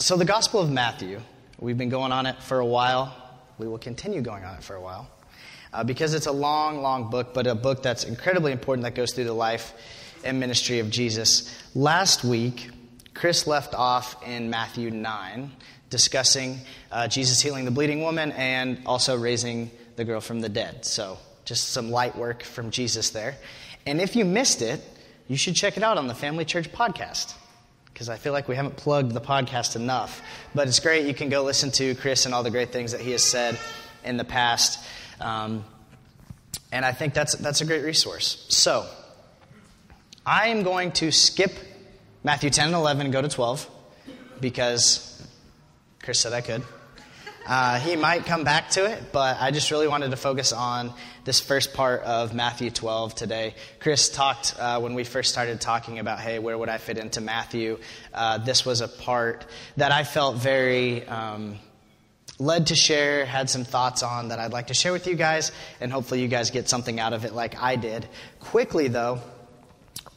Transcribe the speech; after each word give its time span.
so, 0.00 0.16
the 0.16 0.24
Gospel 0.24 0.60
of 0.60 0.70
Matthew, 0.70 1.20
we've 1.58 1.76
been 1.76 1.90
going 1.90 2.10
on 2.10 2.24
it 2.24 2.42
for 2.42 2.58
a 2.58 2.64
while. 2.64 3.14
We 3.58 3.68
will 3.68 3.76
continue 3.76 4.22
going 4.22 4.44
on 4.44 4.54
it 4.54 4.64
for 4.64 4.74
a 4.74 4.80
while 4.80 5.10
uh, 5.74 5.84
because 5.84 6.14
it's 6.14 6.24
a 6.24 6.32
long, 6.32 6.80
long 6.80 7.10
book, 7.10 7.34
but 7.34 7.46
a 7.46 7.54
book 7.54 7.82
that's 7.82 8.04
incredibly 8.04 8.50
important 8.50 8.84
that 8.84 8.94
goes 8.94 9.12
through 9.12 9.24
the 9.24 9.34
life 9.34 9.74
and 10.24 10.40
ministry 10.40 10.78
of 10.78 10.88
Jesus. 10.88 11.54
Last 11.74 12.24
week, 12.24 12.70
Chris 13.12 13.46
left 13.46 13.74
off 13.74 14.26
in 14.26 14.48
Matthew 14.48 14.90
9, 14.90 15.50
discussing 15.90 16.60
uh, 16.90 17.06
Jesus 17.06 17.42
healing 17.42 17.66
the 17.66 17.70
bleeding 17.70 18.00
woman 18.00 18.32
and 18.32 18.80
also 18.86 19.18
raising 19.18 19.70
the 19.96 20.04
girl 20.06 20.22
from 20.22 20.40
the 20.40 20.48
dead. 20.48 20.86
So, 20.86 21.18
just 21.44 21.72
some 21.72 21.90
light 21.90 22.16
work 22.16 22.42
from 22.42 22.70
Jesus 22.70 23.10
there. 23.10 23.36
And 23.84 24.00
if 24.00 24.16
you 24.16 24.24
missed 24.24 24.62
it, 24.62 24.80
you 25.28 25.36
should 25.36 25.56
check 25.56 25.76
it 25.76 25.82
out 25.82 25.98
on 25.98 26.06
the 26.06 26.14
Family 26.14 26.46
Church 26.46 26.72
podcast 26.72 27.34
because 28.00 28.08
I 28.08 28.16
feel 28.16 28.32
like 28.32 28.48
we 28.48 28.56
haven't 28.56 28.78
plugged 28.78 29.12
the 29.12 29.20
podcast 29.20 29.76
enough. 29.76 30.22
But 30.54 30.68
it's 30.68 30.80
great. 30.80 31.06
You 31.06 31.12
can 31.12 31.28
go 31.28 31.44
listen 31.44 31.70
to 31.72 31.94
Chris 31.96 32.24
and 32.24 32.34
all 32.34 32.42
the 32.42 32.50
great 32.50 32.72
things 32.72 32.92
that 32.92 33.02
he 33.02 33.10
has 33.10 33.22
said 33.22 33.58
in 34.02 34.16
the 34.16 34.24
past. 34.24 34.82
Um, 35.20 35.66
and 36.72 36.82
I 36.82 36.92
think 36.92 37.12
that's, 37.12 37.34
that's 37.34 37.60
a 37.60 37.66
great 37.66 37.84
resource. 37.84 38.46
So, 38.48 38.86
I 40.24 40.48
am 40.48 40.62
going 40.62 40.92
to 40.92 41.12
skip 41.12 41.52
Matthew 42.24 42.48
10 42.48 42.68
and 42.68 42.74
11 42.74 43.04
and 43.08 43.12
go 43.12 43.20
to 43.20 43.28
12 43.28 43.68
because 44.40 45.22
Chris 46.02 46.20
said 46.20 46.32
I 46.32 46.40
could. 46.40 46.62
Uh, 47.46 47.80
he 47.80 47.96
might 47.96 48.26
come 48.26 48.44
back 48.44 48.70
to 48.70 48.84
it, 48.84 49.12
but 49.12 49.38
I 49.40 49.50
just 49.50 49.70
really 49.70 49.88
wanted 49.88 50.10
to 50.10 50.16
focus 50.16 50.52
on 50.52 50.92
this 51.24 51.40
first 51.40 51.72
part 51.72 52.02
of 52.02 52.34
Matthew 52.34 52.70
12 52.70 53.14
today. 53.14 53.54
Chris 53.78 54.08
talked 54.08 54.54
uh, 54.58 54.78
when 54.80 54.94
we 54.94 55.04
first 55.04 55.30
started 55.30 55.60
talking 55.60 55.98
about, 55.98 56.20
hey, 56.20 56.38
where 56.38 56.56
would 56.56 56.68
I 56.68 56.78
fit 56.78 56.98
into 56.98 57.20
Matthew? 57.20 57.78
Uh, 58.12 58.38
this 58.38 58.66
was 58.66 58.82
a 58.82 58.88
part 58.88 59.46
that 59.76 59.90
I 59.90 60.04
felt 60.04 60.36
very 60.36 61.06
um, 61.06 61.58
led 62.38 62.68
to 62.68 62.74
share, 62.74 63.24
had 63.24 63.48
some 63.48 63.64
thoughts 63.64 64.02
on 64.02 64.28
that 64.28 64.38
I'd 64.38 64.52
like 64.52 64.68
to 64.68 64.74
share 64.74 64.92
with 64.92 65.06
you 65.06 65.14
guys, 65.14 65.50
and 65.80 65.90
hopefully 65.90 66.20
you 66.20 66.28
guys 66.28 66.50
get 66.50 66.68
something 66.68 67.00
out 67.00 67.12
of 67.12 67.24
it 67.24 67.34
like 67.34 67.60
I 67.60 67.76
did. 67.76 68.06
Quickly, 68.40 68.88
though, 68.88 69.20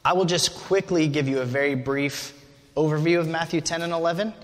I 0.04 0.12
will 0.12 0.24
just 0.26 0.54
quickly 0.54 1.08
give 1.08 1.28
you 1.28 1.40
a 1.40 1.46
very 1.46 1.74
brief 1.74 2.38
overview 2.76 3.20
of 3.20 3.28
Matthew 3.28 3.60
10 3.60 3.82
and 3.82 3.92
11. 3.92 4.34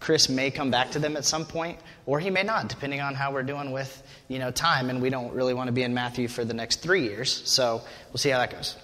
Chris 0.00 0.28
may 0.28 0.50
come 0.50 0.70
back 0.70 0.92
to 0.92 0.98
them 0.98 1.16
at 1.16 1.24
some 1.24 1.44
point, 1.44 1.78
or 2.06 2.18
he 2.18 2.30
may 2.30 2.42
not, 2.42 2.68
depending 2.68 3.00
on 3.00 3.14
how 3.14 3.32
we're 3.32 3.42
doing 3.42 3.70
with 3.70 4.02
you 4.28 4.38
know 4.38 4.50
time. 4.50 4.90
And 4.90 5.00
we 5.00 5.10
don't 5.10 5.32
really 5.32 5.54
want 5.54 5.68
to 5.68 5.72
be 5.72 5.82
in 5.82 5.94
Matthew 5.94 6.26
for 6.26 6.44
the 6.44 6.54
next 6.54 6.76
three 6.76 7.02
years, 7.02 7.42
so 7.44 7.82
we'll 8.08 8.18
see 8.18 8.30
how 8.30 8.38
that 8.38 8.50
goes. 8.50 8.76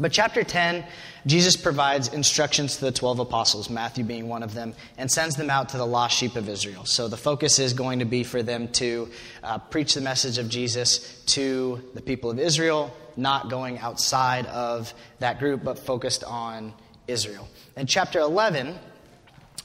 But 0.00 0.12
chapter 0.12 0.44
10, 0.44 0.84
Jesus 1.26 1.56
provides 1.56 2.06
instructions 2.08 2.76
to 2.76 2.84
the 2.84 2.92
12 2.92 3.18
apostles, 3.18 3.68
Matthew 3.68 4.04
being 4.04 4.28
one 4.28 4.44
of 4.44 4.54
them, 4.54 4.74
and 4.96 5.10
sends 5.10 5.34
them 5.34 5.50
out 5.50 5.70
to 5.70 5.76
the 5.76 5.86
lost 5.86 6.16
sheep 6.16 6.36
of 6.36 6.48
Israel. 6.48 6.84
So 6.84 7.08
the 7.08 7.16
focus 7.16 7.58
is 7.58 7.72
going 7.72 7.98
to 7.98 8.04
be 8.04 8.22
for 8.22 8.40
them 8.40 8.68
to 8.74 9.08
uh, 9.42 9.58
preach 9.58 9.94
the 9.94 10.00
message 10.00 10.38
of 10.38 10.48
Jesus 10.48 11.20
to 11.26 11.82
the 11.94 12.00
people 12.00 12.30
of 12.30 12.38
Israel, 12.38 12.94
not 13.16 13.50
going 13.50 13.80
outside 13.80 14.46
of 14.46 14.94
that 15.18 15.40
group, 15.40 15.64
but 15.64 15.80
focused 15.80 16.22
on 16.22 16.74
Israel. 17.08 17.48
In 17.76 17.86
chapter 17.88 18.20
11, 18.20 18.78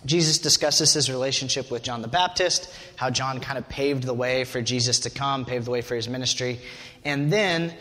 Jesus 0.06 0.40
discusses 0.40 0.94
his 0.94 1.10
relationship 1.10 1.72
with 1.72 1.84
John 1.84 2.02
the 2.02 2.08
Baptist, 2.08 2.74
how 2.96 3.10
John 3.10 3.40
kind 3.40 3.58
of 3.58 3.68
paved 3.70 4.04
the 4.04 4.14
way 4.14 4.44
for 4.44 4.62
Jesus 4.62 5.02
to 5.02 5.10
come, 5.10 5.46
paved 5.46 5.66
the 5.66 5.72
way 5.72 5.82
for 5.82 5.96
his 5.96 6.10
ministry. 6.10 6.60
And 7.06 7.32
then 7.32 7.74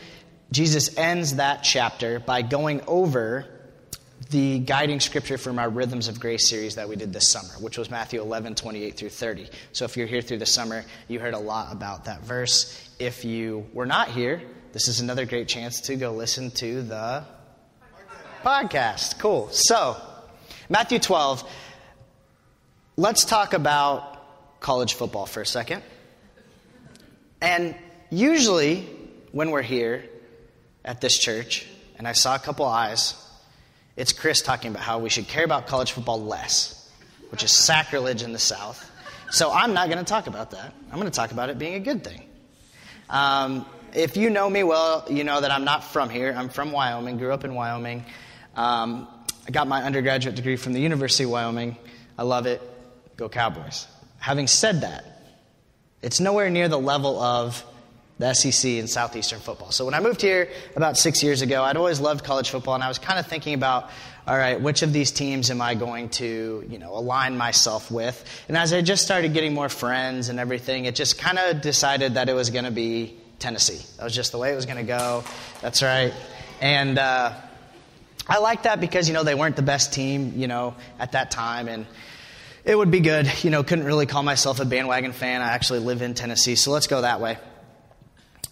Jesus 0.51 0.97
ends 0.97 1.37
that 1.37 1.63
chapter 1.63 2.21
by 2.21 2.43
going 2.43 2.83
over 2.87 3.47
the 4.31 4.61
guiding 4.61 5.01
scripture 5.01 5.37
from 5.37 5.59
our 5.59 5.69
Rhythms 5.69 6.09
of 6.09 6.21
Grace 6.21 6.49
series 6.49 6.77
that 6.77 6.89
we 6.89 6.97
did 6.97 7.13
this 7.13 7.29
summer, 7.29 7.53
which 7.61 7.77
was 7.77 7.91
Matthew 7.91 8.21
11, 8.21 8.55
28 8.55 8.97
through 8.97 9.09
30. 9.11 9.49
So 9.73 9.85
if 9.85 9.97
you're 9.97 10.07
here 10.07 10.23
through 10.23 10.39
the 10.39 10.47
summer, 10.47 10.85
you 11.09 11.21
heard 11.21 11.35
a 11.35 11.39
lot 11.39 11.73
about 11.73 12.05
that 12.05 12.23
verse. 12.23 12.91
If 12.99 13.25
you 13.25 13.67
were 13.73 13.87
not 13.87 14.09
here, 14.09 14.43
this 14.73 14.89
is 14.89 15.01
another 15.01 15.27
great 15.27 15.49
chance 15.49 15.83
to 15.83 15.97
go 15.97 16.13
listen 16.13 16.51
to 16.53 16.83
the 16.83 17.25
podcast. 18.43 19.19
Cool. 19.19 19.49
So, 19.51 20.01
Matthew 20.71 20.99
12 20.99 21.49
let's 22.97 23.25
talk 23.25 23.55
about 23.55 24.61
college 24.61 24.95
football 24.95 25.27
for 25.27 25.41
a 25.41 25.47
second. 25.47 25.83
And 27.41 27.75
usually, 28.11 28.83
when 29.33 29.51
we're 29.51 29.63
here 29.63 30.05
at 30.85 31.01
this 31.01 31.19
church, 31.19 31.67
and 31.99 32.07
I 32.07 32.13
saw 32.13 32.35
a 32.35 32.39
couple 32.39 32.67
eyes, 32.67 33.15
it's 33.97 34.13
Chris 34.13 34.43
talking 34.43 34.71
about 34.71 34.83
how 34.83 34.99
we 34.99 35.09
should 35.09 35.27
care 35.27 35.45
about 35.45 35.67
college 35.67 35.93
football 35.93 36.23
less, 36.23 36.91
which 37.31 37.43
is 37.43 37.51
sacrilege 37.51 38.23
in 38.23 38.33
the 38.33 38.39
South. 38.39 38.91
So 39.31 39.51
I'm 39.51 39.73
not 39.73 39.89
going 39.89 39.99
to 39.99 40.05
talk 40.05 40.27
about 40.27 40.51
that. 40.51 40.75
I'm 40.91 40.99
going 40.99 41.11
to 41.11 41.17
talk 41.17 41.33
about 41.33 41.49
it 41.49 41.59
being 41.59 41.75
a 41.75 41.81
good 41.81 42.05
thing. 42.05 42.23
Um, 43.09 43.67
if 43.95 44.17
you 44.17 44.31
know 44.31 44.49
me 44.49 44.63
well, 44.63 45.07
you 45.11 45.25
know 45.25 45.41
that 45.41 45.51
I'm 45.51 45.65
not 45.65 45.85
from 45.85 46.11
here. 46.11 46.35
I'm 46.37 46.49
from 46.49 46.73
Wyoming, 46.73 47.19
grew 47.19 47.33
up 47.33 47.45
in 47.45 47.55
Wyoming. 47.55 48.05
Um, 48.55 49.09
I 49.47 49.51
got 49.51 49.67
my 49.67 49.83
undergraduate 49.83 50.37
degree 50.37 50.57
from 50.57 50.73
the 50.73 50.81
University 50.81 51.25
of 51.25 51.31
Wyoming. 51.31 51.77
I 52.19 52.23
love 52.23 52.47
it. 52.47 52.63
Go 53.17 53.29
Cowboys. 53.29 53.87
Having 54.19 54.47
said 54.47 54.83
that, 54.83 55.05
it's 56.01 56.21
nowhere 56.21 56.51
near 56.51 56.69
the 56.69 56.79
level 56.79 57.21
of 57.21 57.65
the 58.19 58.35
SEC 58.35 58.73
and 58.73 58.89
Southeastern 58.89 59.41
football. 59.41 59.73
So 59.73 59.85
when 59.85 59.95
I 59.95 60.01
moved 60.01 60.21
here 60.21 60.49
about 60.77 60.97
six 60.97 61.23
years 61.23 61.43
ago, 61.43 61.63
I'd 61.63 61.77
always 61.77 62.01
loved 62.01 62.25
college 62.25 62.51
football, 62.51 62.75
and 62.75 62.85
I 62.85 62.89
was 62.89 62.99
kind 62.99 63.19
of 63.19 63.27
thinking 63.27 63.55
about, 63.55 63.91
all 64.27 64.37
right, 64.37 64.61
which 64.61 64.83
of 64.83 64.93
these 64.93 65.11
teams 65.11 65.51
am 65.51 65.61
I 65.61 65.75
going 65.75 66.09
to, 66.11 66.65
you 66.69 66.79
know, 66.79 66.95
align 66.97 67.37
myself 67.37 67.91
with? 67.91 68.25
And 68.49 68.57
as 68.57 68.73
I 68.73 68.81
just 68.83 69.05
started 69.05 69.33
getting 69.33 69.55
more 69.55 69.69
friends 69.69 70.29
and 70.29 70.39
everything, 70.39 70.85
it 70.85 70.95
just 70.95 71.19
kind 71.19 71.39
of 71.39 71.61
decided 71.61 72.15
that 72.15 72.29
it 72.29 72.35
was 72.35 72.51
going 72.51 72.65
to 72.65 72.71
be 72.71 73.17
Tennessee. 73.39 73.85
That 73.97 74.05
was 74.05 74.15
just 74.15 74.31
the 74.31 74.39
way 74.39 74.53
it 74.53 74.57
was 74.57 74.67
going 74.67 74.79
to 74.79 74.85
go. 74.85 75.25
That's 75.61 75.83
right. 75.83 76.13
And 76.61 76.99
uh, 76.99 77.33
I 78.29 78.39
like 78.39 78.63
that 78.65 78.81
because 78.81 79.09
you 79.09 79.15
know 79.15 79.25
they 79.25 79.35
weren't 79.35 79.57
the 79.57 79.63
best 79.63 79.93
team, 79.93 80.35
you 80.37 80.47
know, 80.47 80.77
at 81.01 81.13
that 81.13 81.33
time, 81.33 81.67
and 81.67 81.87
it 82.65 82.77
would 82.77 82.91
be 82.91 83.01
good. 83.01 83.31
You 83.45 83.51
know, 83.51 83.63
couldn't 83.63 83.85
really 83.85 84.07
call 84.07 84.23
myself 84.23 84.61
a 84.61 84.65
bandwagon 84.65 85.13
fan. 85.13 85.43
I 85.43 85.51
actually 85.51 85.81
live 85.81 86.03
in 86.03 86.15
Tennessee, 86.15 86.55
so 86.55 86.71
let's 86.71 86.87
go 86.87 87.01
that 87.01 87.21
way. 87.21 87.39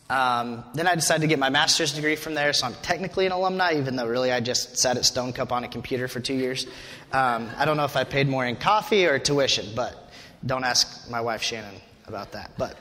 Um, 0.09 0.65
then 0.75 0.89
I 0.89 0.97
decided 0.97 1.21
to 1.21 1.29
get 1.29 1.39
my 1.39 1.51
master's 1.51 1.93
degree 1.93 2.17
from 2.17 2.35
there, 2.35 2.53
so 2.53 2.67
I'm 2.67 2.75
technically 2.83 3.27
an 3.27 3.33
alumni, 3.33 3.75
even 3.75 3.95
though 3.95 4.09
really 4.09 4.33
I 4.33 4.41
just 4.41 4.77
sat 4.77 4.97
at 4.97 5.05
Stone 5.05 5.35
Cup 5.35 5.53
on 5.53 5.63
a 5.63 5.69
computer 5.69 6.09
for 6.09 6.19
two 6.19 6.35
years. 6.35 6.67
Um, 7.13 7.49
I 7.57 7.65
don't 7.65 7.77
know 7.77 7.85
if 7.85 7.97
I 7.97 8.03
paid 8.03 8.29
more 8.29 8.45
in 8.45 8.57
coffee 8.57 9.07
or 9.07 9.21
tuition, 9.21 9.67
but 9.77 10.11
don't 10.45 10.65
ask 10.65 11.09
my 11.09 11.21
wife 11.21 11.43
Shannon 11.43 11.77
about 12.09 12.33
that. 12.33 12.51
But 12.59 12.77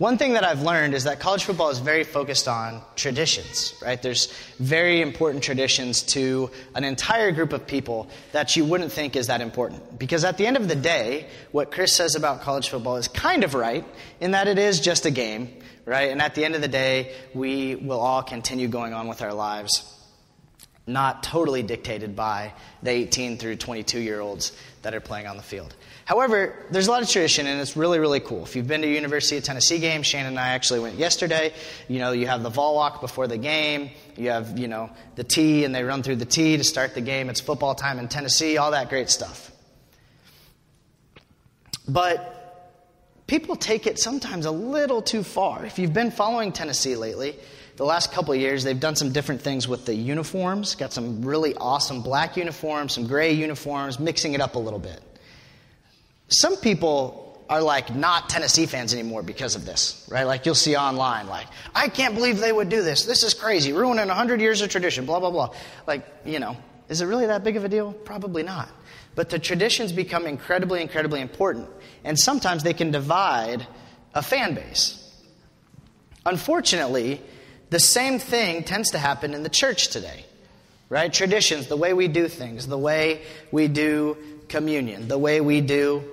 one 0.00 0.16
thing 0.16 0.32
that 0.32 0.44
I've 0.44 0.62
learned 0.62 0.94
is 0.94 1.04
that 1.04 1.20
college 1.20 1.44
football 1.44 1.68
is 1.68 1.78
very 1.78 2.04
focused 2.04 2.48
on 2.48 2.80
traditions, 2.96 3.74
right? 3.82 4.00
There's 4.00 4.32
very 4.58 5.02
important 5.02 5.44
traditions 5.44 6.00
to 6.14 6.50
an 6.74 6.84
entire 6.84 7.32
group 7.32 7.52
of 7.52 7.66
people 7.66 8.08
that 8.32 8.56
you 8.56 8.64
wouldn't 8.64 8.92
think 8.92 9.14
is 9.14 9.26
that 9.26 9.42
important. 9.42 9.98
Because 9.98 10.24
at 10.24 10.38
the 10.38 10.46
end 10.46 10.56
of 10.56 10.68
the 10.68 10.74
day, 10.74 11.26
what 11.52 11.70
Chris 11.70 11.94
says 11.94 12.14
about 12.14 12.40
college 12.40 12.70
football 12.70 12.96
is 12.96 13.08
kind 13.08 13.44
of 13.44 13.52
right 13.52 13.84
in 14.20 14.30
that 14.30 14.48
it 14.48 14.58
is 14.58 14.80
just 14.80 15.04
a 15.04 15.10
game, 15.10 15.54
right? 15.84 16.10
And 16.10 16.22
at 16.22 16.34
the 16.34 16.46
end 16.46 16.54
of 16.54 16.62
the 16.62 16.68
day, 16.68 17.14
we 17.34 17.74
will 17.74 18.00
all 18.00 18.22
continue 18.22 18.68
going 18.68 18.94
on 18.94 19.06
with 19.06 19.20
our 19.20 19.34
lives, 19.34 19.84
not 20.86 21.22
totally 21.22 21.62
dictated 21.62 22.16
by 22.16 22.54
the 22.82 22.90
18 22.90 23.36
through 23.36 23.56
22 23.56 24.00
year 24.00 24.20
olds 24.20 24.52
that 24.80 24.94
are 24.94 25.00
playing 25.00 25.26
on 25.26 25.36
the 25.36 25.42
field. 25.42 25.76
However, 26.10 26.56
there's 26.72 26.88
a 26.88 26.90
lot 26.90 27.04
of 27.04 27.08
tradition, 27.08 27.46
and 27.46 27.60
it's 27.60 27.76
really, 27.76 28.00
really 28.00 28.18
cool. 28.18 28.42
If 28.42 28.56
you've 28.56 28.66
been 28.66 28.82
to 28.82 28.88
University 28.88 29.36
of 29.36 29.44
Tennessee 29.44 29.78
games, 29.78 30.08
Shannon 30.08 30.30
and 30.30 30.40
I 30.40 30.48
actually 30.48 30.80
went 30.80 30.96
yesterday. 30.96 31.54
You 31.86 32.00
know, 32.00 32.10
you 32.10 32.26
have 32.26 32.42
the 32.42 32.48
vol 32.48 32.74
walk 32.74 33.00
before 33.00 33.28
the 33.28 33.38
game. 33.38 33.90
You 34.16 34.30
have, 34.30 34.58
you 34.58 34.66
know, 34.66 34.90
the 35.14 35.22
tee, 35.22 35.64
and 35.64 35.72
they 35.72 35.84
run 35.84 36.02
through 36.02 36.16
the 36.16 36.24
tee 36.24 36.56
to 36.56 36.64
start 36.64 36.94
the 36.94 37.00
game. 37.00 37.30
It's 37.30 37.40
football 37.40 37.76
time 37.76 38.00
in 38.00 38.08
Tennessee, 38.08 38.58
all 38.58 38.72
that 38.72 38.88
great 38.88 39.08
stuff. 39.08 39.52
But 41.86 42.72
people 43.28 43.54
take 43.54 43.86
it 43.86 44.00
sometimes 44.00 44.46
a 44.46 44.50
little 44.50 45.02
too 45.02 45.22
far. 45.22 45.64
If 45.64 45.78
you've 45.78 45.94
been 45.94 46.10
following 46.10 46.50
Tennessee 46.50 46.96
lately, 46.96 47.36
the 47.76 47.84
last 47.84 48.10
couple 48.10 48.34
years, 48.34 48.64
they've 48.64 48.80
done 48.80 48.96
some 48.96 49.12
different 49.12 49.42
things 49.42 49.68
with 49.68 49.86
the 49.86 49.94
uniforms. 49.94 50.74
Got 50.74 50.92
some 50.92 51.24
really 51.24 51.54
awesome 51.54 52.02
black 52.02 52.36
uniforms, 52.36 52.94
some 52.94 53.06
gray 53.06 53.30
uniforms, 53.30 54.00
mixing 54.00 54.34
it 54.34 54.40
up 54.40 54.56
a 54.56 54.58
little 54.58 54.80
bit. 54.80 55.00
Some 56.30 56.56
people 56.56 57.44
are 57.48 57.60
like 57.60 57.94
not 57.94 58.30
Tennessee 58.30 58.66
fans 58.66 58.94
anymore 58.94 59.24
because 59.24 59.56
of 59.56 59.66
this, 59.66 60.06
right? 60.08 60.22
Like 60.22 60.46
you'll 60.46 60.54
see 60.54 60.76
online, 60.76 61.26
like, 61.26 61.48
I 61.74 61.88
can't 61.88 62.14
believe 62.14 62.38
they 62.38 62.52
would 62.52 62.68
do 62.68 62.82
this. 62.82 63.04
This 63.04 63.24
is 63.24 63.34
crazy, 63.34 63.72
ruining 63.72 64.06
100 64.06 64.40
years 64.40 64.62
of 64.62 64.70
tradition, 64.70 65.04
blah, 65.04 65.18
blah, 65.18 65.30
blah. 65.30 65.52
Like, 65.86 66.06
you 66.24 66.38
know, 66.38 66.56
is 66.88 67.00
it 67.00 67.06
really 67.06 67.26
that 67.26 67.42
big 67.42 67.56
of 67.56 67.64
a 67.64 67.68
deal? 67.68 67.92
Probably 67.92 68.44
not. 68.44 68.68
But 69.16 69.30
the 69.30 69.40
traditions 69.40 69.90
become 69.90 70.26
incredibly, 70.26 70.80
incredibly 70.80 71.20
important. 71.20 71.68
And 72.04 72.16
sometimes 72.16 72.62
they 72.62 72.74
can 72.74 72.92
divide 72.92 73.66
a 74.14 74.22
fan 74.22 74.54
base. 74.54 74.96
Unfortunately, 76.24 77.20
the 77.70 77.80
same 77.80 78.20
thing 78.20 78.62
tends 78.62 78.92
to 78.92 78.98
happen 78.98 79.34
in 79.34 79.42
the 79.42 79.48
church 79.48 79.88
today, 79.88 80.24
right? 80.88 81.12
Traditions, 81.12 81.66
the 81.66 81.76
way 81.76 81.94
we 81.94 82.06
do 82.06 82.28
things, 82.28 82.68
the 82.68 82.78
way 82.78 83.22
we 83.50 83.66
do 83.66 84.16
communion, 84.48 85.08
the 85.08 85.18
way 85.18 85.40
we 85.40 85.60
do 85.60 86.04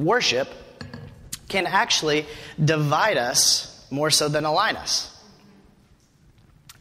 worship, 0.00 0.48
can 1.48 1.66
actually 1.66 2.26
divide 2.62 3.16
us 3.16 3.86
more 3.90 4.10
so 4.10 4.28
than 4.28 4.44
align 4.44 4.76
us. 4.76 5.06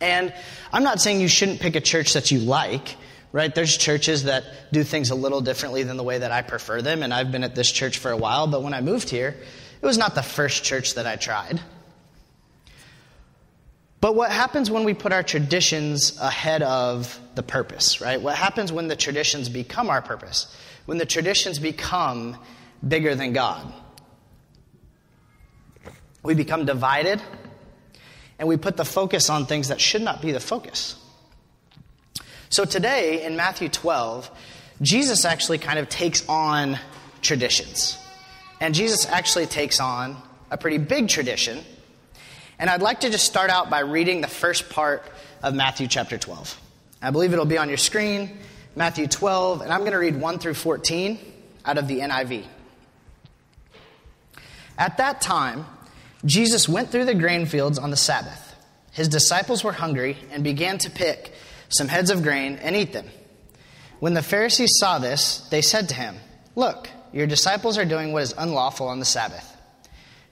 And 0.02 0.34
I'm 0.72 0.84
not 0.84 1.02
saying 1.02 1.20
you 1.20 1.28
shouldn't 1.28 1.60
pick 1.60 1.76
a 1.76 1.82
church 1.82 2.14
that 2.14 2.32
you 2.32 2.40
like, 2.40 2.96
right? 3.32 3.54
There's 3.54 3.76
churches 3.76 4.24
that 4.24 4.44
do 4.72 4.84
things 4.84 5.10
a 5.10 5.16
little 5.16 5.42
differently 5.42 5.84
than 5.84 5.98
the 5.98 6.04
way 6.04 6.20
that 6.20 6.32
I 6.32 6.42
prefer 6.42 6.82
them, 6.82 7.04
and 7.04 7.14
I've 7.14 7.32
been 7.32 7.44
at 7.44 7.56
this 7.56 7.72
church 7.72 7.98
for 7.98 8.12
a 8.12 8.18
while, 8.18 8.48
but 8.48 8.64
when 8.64 8.74
I 8.74 8.82
moved 8.82 9.10
here, 9.10 9.36
it 9.82 9.86
was 9.86 9.98
not 9.98 10.16
the 10.16 10.24
first 10.24 10.64
church 10.64 10.96
that 10.96 11.06
I 11.06 11.16
tried. 11.16 11.60
But 14.02 14.16
what 14.16 14.32
happens 14.32 14.72
when 14.72 14.86
we 14.86 14.94
put 14.94 15.12
our 15.12 15.24
traditions 15.24 16.18
ahead 16.22 16.62
of 16.64 17.20
the 17.36 17.44
purpose, 17.44 18.00
right? 18.00 18.22
What 18.22 18.36
happens 18.36 18.72
when 18.72 18.88
the 18.88 18.96
traditions 18.96 19.50
become 19.50 19.90
our 19.90 20.02
purpose? 20.02 20.56
When 20.86 20.98
the 20.98 21.06
traditions 21.06 21.60
become 21.60 22.38
bigger 22.86 23.16
than 23.16 23.34
God? 23.34 23.74
We 26.24 26.34
become 26.34 26.66
divided 26.66 27.22
and 28.38 28.48
we 28.48 28.58
put 28.58 28.78
the 28.78 28.86
focus 28.86 29.30
on 29.30 29.46
things 29.46 29.70
that 29.70 29.82
should 29.82 30.02
not 30.02 30.22
be 30.22 30.32
the 30.32 30.40
focus. 30.40 30.96
So 32.50 32.66
today 32.66 33.24
in 33.24 33.36
Matthew 33.36 33.70
12, 33.70 34.30
Jesus 34.82 35.26
actually 35.26 35.58
kind 35.58 35.80
of 35.80 35.90
takes 35.90 36.28
on 36.28 36.80
traditions. 37.22 37.98
And 38.60 38.74
Jesus 38.74 39.06
actually 39.06 39.46
takes 39.46 39.80
on 39.80 40.18
a 40.52 40.58
pretty 40.58 40.78
big 40.78 41.10
tradition 41.10 41.64
and 42.60 42.70
I'd 42.70 42.82
like 42.82 43.00
to 43.02 43.10
just 43.10 43.26
start 43.26 43.50
out 43.50 43.70
by 43.70 43.80
reading 43.80 44.20
the 44.20 44.28
first 44.28 44.70
part 44.70 45.02
of 45.42 45.56
Matthew 45.56 45.88
chapter 45.88 46.18
12. 46.18 46.60
I 47.02 47.10
believe 47.10 47.32
it'll 47.32 47.46
be 47.46 47.58
on 47.58 47.70
your 47.70 47.78
screen, 47.78 48.38
Matthew 48.76 49.08
12, 49.08 49.62
and 49.62 49.72
I'm 49.72 49.80
going 49.80 49.94
to 49.94 49.98
read 49.98 50.20
1 50.20 50.40
through 50.40 50.56
14 50.56 51.18
out 51.64 51.78
of 51.78 51.88
the 51.88 52.00
NIV. 52.02 52.44
At 54.80 54.98
that 54.98 55.22
time, 55.22 55.66
Jesus 56.26 56.68
went 56.68 56.90
through 56.90 57.06
the 57.06 57.14
grain 57.14 57.46
fields 57.46 57.78
on 57.78 57.92
the 57.92 57.98
Sabbath. 57.98 58.56
His 58.92 59.08
disciples 59.08 59.64
were 59.64 59.72
hungry 59.72 60.18
and 60.32 60.44
began 60.44 60.80
to 60.80 60.90
pick 60.90 61.32
some 61.70 61.88
heads 61.88 62.10
of 62.10 62.24
grain 62.24 62.56
and 62.56 62.76
eat 62.76 62.92
them. 62.92 63.06
When 64.00 64.16
the 64.16 64.24
Pharisees 64.24 64.72
saw 64.80 64.98
this, 64.98 65.48
they 65.52 65.62
said 65.62 65.90
to 65.90 65.96
him, 65.96 66.16
Look, 66.56 66.90
your 67.14 67.28
disciples 67.28 67.78
are 67.78 67.86
doing 67.86 68.12
what 68.12 68.24
is 68.24 68.34
unlawful 68.36 68.88
on 68.88 68.98
the 68.98 69.06
Sabbath. 69.06 69.56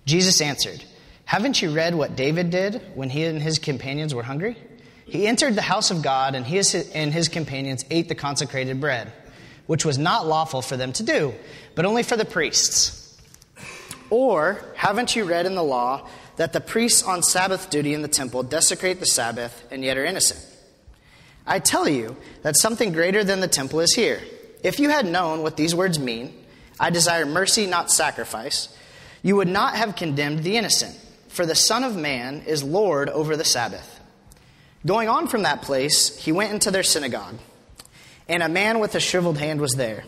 Jesus 0.05 0.41
answered, 0.41 0.83
haven't 1.27 1.61
you 1.61 1.71
read 1.71 1.93
what 1.93 2.15
David 2.15 2.51
did 2.51 2.81
when 2.95 3.09
he 3.09 3.25
and 3.25 3.41
his 3.41 3.59
companions 3.59 4.15
were 4.15 4.23
hungry? 4.23 4.55
He 5.03 5.27
entered 5.27 5.55
the 5.55 5.61
house 5.61 5.91
of 5.91 6.01
God, 6.01 6.35
and 6.35 6.45
he 6.45 6.57
and 6.93 7.13
his 7.13 7.27
companions 7.27 7.83
ate 7.91 8.07
the 8.07 8.15
consecrated 8.15 8.79
bread, 8.79 9.11
which 9.65 9.83
was 9.83 9.97
not 9.97 10.25
lawful 10.25 10.61
for 10.61 10.77
them 10.77 10.93
to 10.93 11.03
do, 11.03 11.33
but 11.75 11.83
only 11.83 12.03
for 12.03 12.15
the 12.15 12.23
priests. 12.23 13.06
Or, 14.09 14.63
haven't 14.75 15.15
you 15.15 15.25
read 15.25 15.45
in 15.45 15.55
the 15.55 15.63
law 15.63 16.07
that 16.37 16.53
the 16.53 16.61
priests 16.61 17.03
on 17.03 17.23
Sabbath 17.23 17.69
duty 17.69 17.93
in 17.93 18.01
the 18.01 18.07
temple 18.07 18.43
desecrate 18.43 18.99
the 18.99 19.05
Sabbath 19.05 19.65
and 19.71 19.83
yet 19.83 19.97
are 19.97 20.05
innocent? 20.05 20.43
I 21.45 21.59
tell 21.59 21.87
you 21.87 22.15
that 22.43 22.57
something 22.57 22.91
greater 22.91 23.23
than 23.23 23.39
the 23.39 23.47
temple 23.47 23.79
is 23.79 23.93
here. 23.93 24.21
If 24.63 24.79
you 24.79 24.89
had 24.89 25.05
known 25.05 25.43
what 25.43 25.57
these 25.57 25.75
words 25.75 25.99
mean, 25.99 26.33
I 26.79 26.89
desire 26.89 27.25
mercy, 27.25 27.65
not 27.67 27.91
sacrifice, 27.91 28.75
you 29.23 29.35
would 29.35 29.47
not 29.47 29.75
have 29.75 29.95
condemned 29.95 30.43
the 30.43 30.57
innocent 30.57 30.97
for 31.37 31.45
the 31.45 31.55
Son 31.55 31.83
of 31.83 31.95
Man 31.95 32.41
is 32.47 32.63
Lord 32.63 33.09
over 33.09 33.37
the 33.37 33.45
Sabbath. 33.45 33.99
Going 34.85 35.07
on 35.07 35.27
from 35.27 35.43
that 35.43 35.61
place, 35.61 36.17
he 36.17 36.31
went 36.31 36.51
into 36.51 36.71
their 36.71 36.81
synagogue, 36.81 37.37
and 38.27 38.41
a 38.41 38.49
man 38.49 38.79
with 38.79 38.95
a 38.95 38.99
shriveled 38.99 39.37
hand 39.37 39.61
was 39.61 39.73
there. 39.73 40.03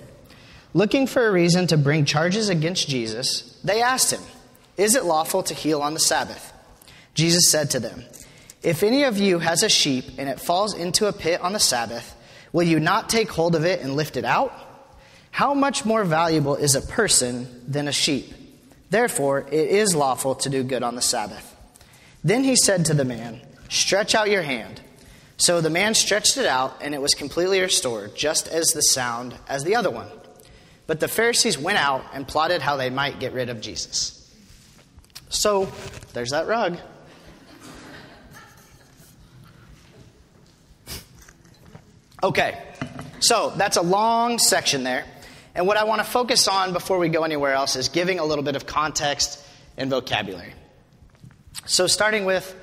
Looking 0.73 1.07
for 1.07 1.27
a 1.27 1.31
reason 1.31 1.65
to 1.67 1.77
bring 1.77 2.05
charges 2.05 2.49
against 2.49 2.87
Jesus, 2.87 3.59
they 3.63 3.81
asked 3.81 4.11
him, 4.11 4.21
Is 4.77 4.95
it 4.95 5.03
lawful 5.03 5.41
to 5.43 5.53
heal 5.53 5.81
on 5.81 5.95
the 5.95 5.99
Sabbath? 5.99 6.53
Jesus 7.15 7.49
said 7.49 7.71
to 7.71 7.79
them, 7.79 8.03
If 8.61 8.83
any 8.83 9.03
of 9.03 9.17
you 9.17 9.39
has 9.39 9.63
a 9.63 9.69
sheep 9.69 10.05
and 10.19 10.29
it 10.29 10.39
falls 10.39 10.75
into 10.75 11.07
a 11.07 11.13
pit 11.13 11.41
on 11.41 11.53
the 11.53 11.59
Sabbath, 11.59 12.15
will 12.53 12.67
you 12.67 12.79
not 12.79 13.09
take 13.09 13.31
hold 13.31 13.55
of 13.55 13.65
it 13.65 13.81
and 13.81 13.95
lift 13.95 14.15
it 14.15 14.25
out? 14.25 14.53
How 15.31 15.55
much 15.55 15.85
more 15.85 16.03
valuable 16.03 16.55
is 16.55 16.75
a 16.75 16.81
person 16.81 17.63
than 17.67 17.87
a 17.87 17.91
sheep? 17.91 18.31
Therefore, 18.91 19.47
it 19.51 19.69
is 19.69 19.95
lawful 19.95 20.35
to 20.35 20.49
do 20.49 20.63
good 20.63 20.83
on 20.83 20.95
the 20.95 21.01
Sabbath. 21.01 21.55
Then 22.23 22.43
he 22.43 22.55
said 22.55 22.85
to 22.85 22.93
the 22.93 23.05
man, 23.05 23.41
Stretch 23.69 24.13
out 24.13 24.29
your 24.29 24.41
hand. 24.41 24.81
So 25.37 25.61
the 25.61 25.69
man 25.69 25.93
stretched 25.93 26.37
it 26.37 26.45
out, 26.45 26.77
and 26.81 26.93
it 26.93 27.01
was 27.01 27.13
completely 27.13 27.61
restored, 27.61 28.15
just 28.15 28.47
as 28.47 28.67
the 28.67 28.81
sound 28.81 29.35
as 29.47 29.63
the 29.63 29.75
other 29.75 29.89
one. 29.89 30.07
But 30.89 30.99
the 30.99 31.07
Pharisees 31.07 31.55
went 31.55 31.77
out 31.77 32.03
and 32.15 32.27
plotted 32.27 32.63
how 32.63 32.75
they 32.75 32.89
might 32.89 33.19
get 33.19 33.33
rid 33.33 33.49
of 33.49 33.61
Jesus. 33.61 34.27
So, 35.29 35.71
there's 36.13 36.31
that 36.31 36.47
rug. 36.47 36.79
Okay, 42.23 42.57
so 43.19 43.53
that's 43.55 43.77
a 43.77 43.83
long 43.83 44.39
section 44.39 44.83
there. 44.83 45.05
And 45.53 45.67
what 45.67 45.77
I 45.77 45.83
want 45.83 45.99
to 45.99 46.05
focus 46.09 46.47
on 46.47 46.73
before 46.73 46.97
we 46.97 47.09
go 47.09 47.23
anywhere 47.23 47.53
else 47.53 47.75
is 47.75 47.89
giving 47.89 48.17
a 48.17 48.25
little 48.25 48.43
bit 48.43 48.55
of 48.55 48.65
context 48.65 49.45
and 49.77 49.91
vocabulary. 49.91 50.55
So, 51.67 51.85
starting 51.85 52.25
with 52.25 52.55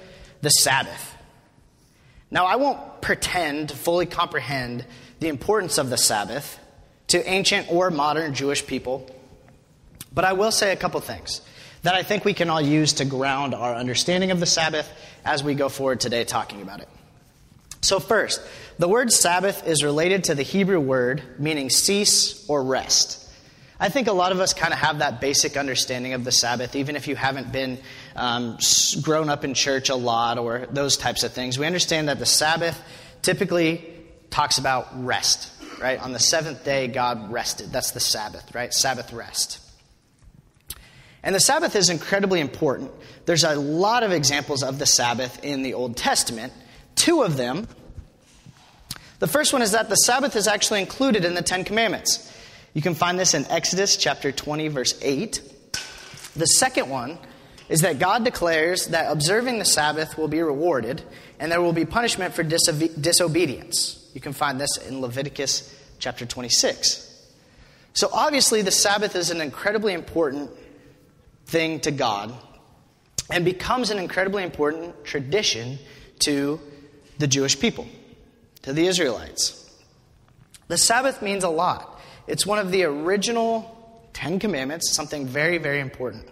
the 0.43 0.51
Sabbath. 0.51 1.15
Now, 2.33 2.47
I 2.47 2.57
won't 2.57 3.03
pretend 3.03 3.69
to 3.69 3.77
fully 3.77 4.07
comprehend 4.07 4.85
the 5.21 5.29
importance 5.29 5.79
of 5.79 5.91
the 5.91 5.97
Sabbath 5.97 6.59
to 7.09 7.29
ancient 7.29 7.71
or 7.71 7.91
modern 7.91 8.35
Jewish 8.35 8.67
people, 8.67 9.09
but 10.13 10.25
I 10.25 10.33
will 10.33 10.51
say 10.51 10.73
a 10.73 10.77
couple 10.77 11.01
things 11.01 11.41
that 11.83 11.95
I 11.95 12.03
think 12.03 12.25
we 12.25 12.35
can 12.35 12.51
all 12.51 12.61
use 12.61 12.95
to 12.95 13.05
ground 13.05 13.55
our 13.55 13.75
understanding 13.75 14.31
of 14.31 14.41
the 14.41 14.47
Sabbath 14.47 14.91
as 15.25 15.45
we 15.45 15.55
go 15.55 15.69
forward 15.69 16.01
today 16.01 16.25
talking 16.25 16.63
about 16.63 16.81
it. 16.81 16.89
So, 17.81 18.01
first, 18.01 18.41
the 18.79 18.89
word 18.89 19.13
Sabbath 19.13 19.67
is 19.67 19.85
related 19.85 20.25
to 20.25 20.35
the 20.35 20.43
Hebrew 20.43 20.81
word 20.81 21.23
meaning 21.39 21.71
cease 21.71 22.49
or 22.49 22.65
rest. 22.65 23.23
I 23.79 23.91
think 23.91 24.09
a 24.09 24.13
lot 24.13 24.33
of 24.33 24.41
us 24.41 24.55
kind 24.55 24.73
of 24.73 24.79
have 24.79 24.99
that 25.01 25.21
basic 25.21 25.57
understanding 25.57 26.15
of 26.15 26.25
the 26.25 26.33
Sabbath, 26.33 26.75
even 26.75 26.97
if 26.97 27.09
you 27.09 27.15
haven't 27.15 27.53
been 27.53 27.79
um, 28.15 28.57
grown 29.03 29.29
up 29.29 29.45
in 29.45 29.53
church 29.53 29.91
a 29.91 29.95
lot 29.95 30.39
or 30.39 30.67
those 30.71 30.97
types 30.97 31.25
of 31.25 31.33
things. 31.33 31.59
We 31.59 31.67
understand 31.67 32.09
that 32.09 32.19
the 32.19 32.27
Sabbath 32.27 32.81
typically 33.21 33.85
talks 34.31 34.59
about 34.59 35.05
rest, 35.05 35.56
right? 35.81 36.01
On 36.01 36.13
the 36.13 36.19
seventh 36.19 36.65
day, 36.65 36.89
God 36.89 37.31
rested. 37.31 37.73
That's 37.73 37.93
the 37.93 38.01
Sabbath, 38.01 38.55
right? 38.55 38.73
Sabbath 38.73 39.13
rest. 39.13 39.61
And 41.23 41.35
the 41.35 41.41
Sabbath 41.41 41.75
is 41.75 41.91
incredibly 41.91 42.41
important. 42.41 42.93
There's 43.27 43.45
a 43.45 43.57
lot 43.57 44.03
of 44.03 44.13
examples 44.13 44.63
of 44.63 44.79
the 44.79 44.87
Sabbath 44.87 45.45
in 45.45 45.63
the 45.63 45.75
Old 45.75 45.97
Testament. 45.97 46.53
Two 46.95 47.23
of 47.23 47.37
them. 47.37 47.67
The 49.19 49.27
first 49.27 49.53
one 49.53 49.63
is 49.63 49.73
that 49.73 49.89
the 49.89 49.97
Sabbath 49.97 50.37
is 50.37 50.47
actually 50.47 50.81
included 50.81 51.25
in 51.25 51.35
the 51.35 51.43
Ten 51.43 51.65
Commandments. 51.65 52.33
You 52.75 52.83
can 52.83 52.95
find 52.95 53.19
this 53.19 53.35
in 53.35 53.45
Exodus 53.47 53.97
chapter 53.97 54.31
20, 54.31 54.69
verse 54.69 54.99
8. 55.03 55.41
The 56.37 56.47
second 56.47 56.91
one 56.91 57.19
is 57.69 57.81
that 57.81 57.99
God 57.99 58.25
declares 58.25 58.89
that 58.89 59.11
observing 59.11 59.59
the 59.59 59.65
Sabbath 59.65 60.17
will 60.17 60.29
be 60.29 60.41
rewarded 60.41 61.03
and 61.41 61.51
there 61.51 61.61
will 61.61 61.73
be 61.73 61.85
punishment 61.85 62.35
for 62.35 62.45
disobe- 62.45 63.01
disobedience. 63.01 64.06
You 64.17 64.23
can 64.23 64.33
find 64.33 64.59
this 64.59 64.79
in 64.79 65.03
Leviticus 65.03 65.79
chapter 65.99 66.25
26. 66.25 67.03
So, 67.93 68.09
obviously, 68.11 68.63
the 68.63 68.71
Sabbath 68.71 69.15
is 69.15 69.31
an 69.31 69.43
incredibly 69.43 69.93
important 69.93 70.51
thing 71.45 71.81
to 71.81 71.91
God 71.91 72.33
and 73.29 73.45
becomes 73.45 73.91
an 73.91 73.99
incredibly 73.99 74.43
important 74.43 75.05
tradition 75.05 75.79
to 76.21 76.59
the 77.19 77.27
Jewish 77.27 77.61
people, 77.61 77.87
to 78.63 78.73
the 78.73 78.87
Israelites. 78.87 79.71
The 80.69 80.79
Sabbath 80.79 81.21
means 81.21 81.45
a 81.45 81.51
lot. 81.51 82.01
It's 82.27 82.47
one 82.47 82.59
of 82.59 82.71
the 82.71 82.85
original 82.85 84.09
Ten 84.15 84.39
Commandments, 84.39 84.95
something 84.95 85.27
very, 85.27 85.59
very 85.59 85.81
important. 85.81 86.27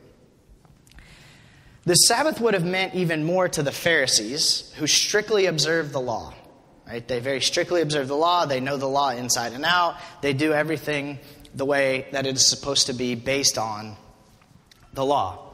The 1.84 1.96
Sabbath 1.96 2.40
would 2.40 2.54
have 2.54 2.64
meant 2.64 2.94
even 2.94 3.24
more 3.24 3.46
to 3.46 3.62
the 3.62 3.72
Pharisees, 3.72 4.72
who 4.78 4.86
strictly 4.86 5.44
observed 5.44 5.92
the 5.92 6.00
law. 6.00 6.32
Right? 6.86 7.06
They 7.06 7.20
very 7.20 7.40
strictly 7.40 7.80
observe 7.80 8.08
the 8.08 8.16
law. 8.16 8.46
They 8.46 8.60
know 8.60 8.76
the 8.76 8.88
law 8.88 9.10
inside 9.10 9.52
and 9.52 9.64
out. 9.64 9.96
They 10.20 10.32
do 10.32 10.52
everything 10.52 11.18
the 11.54 11.64
way 11.64 12.06
that 12.12 12.26
it 12.26 12.34
is 12.34 12.46
supposed 12.46 12.88
to 12.88 12.92
be 12.92 13.14
based 13.14 13.58
on 13.58 13.96
the 14.92 15.04
law. 15.04 15.50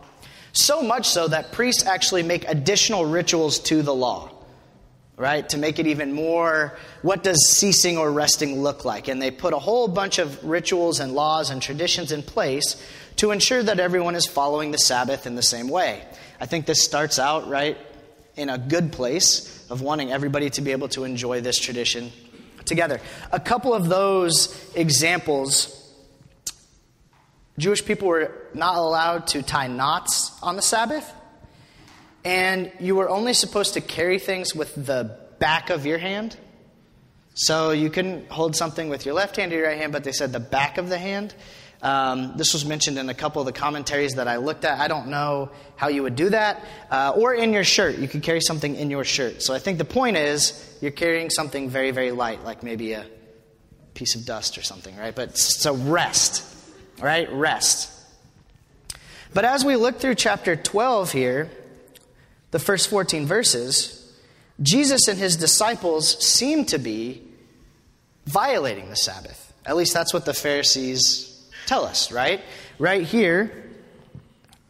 So 0.53 0.83
much 0.83 1.09
so 1.09 1.29
that 1.29 1.53
priests 1.53 1.87
actually 1.87 2.25
make 2.25 2.49
additional 2.49 3.07
rituals 3.07 3.61
to 3.61 3.83
the 3.83 3.95
law 3.95 4.31
right? 5.21 5.47
To 5.51 5.59
make 5.59 5.79
it 5.79 5.87
even 5.87 6.15
more, 6.15 6.79
what 7.03 7.23
does 7.23 7.51
ceasing 7.51 7.99
or 7.99 8.11
resting 8.11 8.63
look 8.63 8.87
like? 8.87 9.07
And 9.07 9.21
they 9.21 9.31
put 9.31 9.53
a 9.53 9.59
whole 9.59 9.87
bunch 9.87 10.19
of 10.19 10.43
rituals 10.43 10.99
and 10.99 11.13
laws 11.13 11.51
and 11.51 11.61
traditions 11.61 12.11
in 12.11 12.23
place 12.23 12.83
to 13.17 13.31
ensure 13.31 13.63
that 13.63 13.79
everyone 13.79 14.15
is 14.15 14.27
following 14.27 14.71
the 14.71 14.79
Sabbath 14.79 15.27
in 15.27 15.35
the 15.35 15.43
same 15.43 15.69
way. 15.69 16.03
I 16.41 16.47
think 16.47 16.65
this 16.65 16.83
starts 16.83 17.19
out, 17.19 17.51
right, 17.51 17.77
in 18.41 18.49
a 18.49 18.59
good 18.59 18.93
place 18.93 19.67
of 19.71 19.83
wanting 19.83 20.11
everybody 20.11 20.51
to 20.51 20.63
be 20.63 20.73
able 20.73 20.89
to 20.89 21.05
enjoy 21.05 21.41
this 21.41 21.59
tradition 21.59 22.11
together. 22.65 23.01
A 23.33 23.41
couple 23.41 23.75
of 23.75 23.89
those 23.89 24.73
examples 24.75 25.77
Jewish 27.59 27.85
people 27.85 28.09
were 28.09 28.33
not 28.55 28.77
allowed 28.77 29.27
to 29.29 29.43
tie 29.43 29.67
knots 29.67 30.33
on 30.43 30.57
the 30.57 30.63
Sabbath, 30.63 31.13
and 32.25 32.73
you 32.81 32.95
were 32.95 33.11
only 33.11 33.35
supposed 33.35 33.75
to 33.75 33.83
carry 33.83 34.19
things 34.19 34.55
with 34.55 34.75
the 34.75 35.19
back 35.39 35.69
of 35.69 35.85
your 35.85 35.99
hand. 35.99 36.37
So 37.35 37.71
you 37.73 37.91
couldn't 37.91 38.31
hold 38.31 38.57
something 38.57 38.89
with 38.89 39.05
your 39.05 39.15
left 39.15 39.37
hand 39.37 39.53
or 39.53 39.57
your 39.57 39.67
right 39.67 39.77
hand, 39.77 39.93
but 39.93 40.05
they 40.05 40.13
said 40.13 40.33
the 40.33 40.41
back 40.41 40.79
of 40.79 40.89
the 40.89 40.99
hand. 40.99 41.35
Um, 41.83 42.35
this 42.37 42.53
was 42.53 42.65
mentioned 42.65 42.99
in 42.99 43.09
a 43.09 43.15
couple 43.15 43.41
of 43.41 43.47
the 43.47 43.53
commentaries 43.53 44.15
that 44.15 44.29
I 44.29 44.37
looked 44.37 44.65
at. 44.65 44.79
I 44.79 44.89
don't 44.89 45.09
know 45.09 45.51
how 45.77 45.89
you 45.89 46.03
would 46.03 46.15
do 46.15 46.29
that. 46.29 46.63
Uh, 46.91 47.15
or 47.17 47.35
in 47.35 47.53
your 47.53 47.65
shirt. 47.65 47.99
You 47.99 48.07
could 48.07 48.23
carry 48.23 48.41
something 48.41 48.77
in 48.77 48.91
your 48.91 49.05
shirt. 49.05 49.43
So 49.43 49.55
I 49.55 49.59
think 49.59 49.79
the 49.79 49.85
point 49.85 50.17
is 50.17 50.79
you're 50.81 50.91
carrying 50.91 51.31
something 51.31 51.71
very, 51.71 51.91
very 51.91 52.11
light, 52.11 52.45
like 52.45 52.63
maybe 52.63 52.93
a 52.93 53.07
piece 53.95 54.15
of 54.15 54.27
dust 54.27 54.59
or 54.59 54.63
something, 54.63 54.95
right? 54.97 55.15
But 55.15 55.39
so 55.39 55.75
rest, 55.75 56.45
right? 57.01 57.33
Rest. 57.33 57.91
But 59.33 59.45
as 59.45 59.65
we 59.65 59.77
look 59.77 60.01
through 60.01 60.17
chapter 60.17 60.57
12 60.57 61.13
here, 61.13 61.51
the 62.51 62.59
first 62.59 62.91
14 62.91 63.27
verses, 63.27 63.97
Jesus 64.61 65.09
and 65.09 65.19
his 65.19 65.37
disciples 65.37 66.23
seem 66.25 66.67
to 66.67 66.79
be 66.79 67.23
violating 68.27 68.91
the 68.91 68.97
Sabbath. 68.97 69.53
At 69.65 69.77
least 69.77 69.95
that's 69.95 70.13
what 70.13 70.25
the 70.25 70.35
Pharisees 70.35 71.30
tell 71.71 71.85
us, 71.85 72.11
right? 72.11 72.41
Right 72.79 73.03
here, 73.03 73.71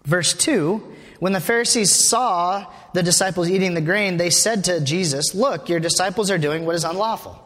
verse 0.04 0.34
2 0.34 0.90
when 1.20 1.34
the 1.34 1.40
Pharisees 1.40 1.94
saw 1.94 2.66
the 2.94 3.02
disciples 3.02 3.50
eating 3.50 3.74
the 3.74 3.82
grain, 3.82 4.16
they 4.16 4.30
said 4.30 4.64
to 4.64 4.80
Jesus, 4.80 5.34
Look, 5.34 5.68
your 5.68 5.78
disciples 5.78 6.30
are 6.30 6.38
doing 6.38 6.64
what 6.64 6.74
is 6.74 6.84
unlawful. 6.84 7.38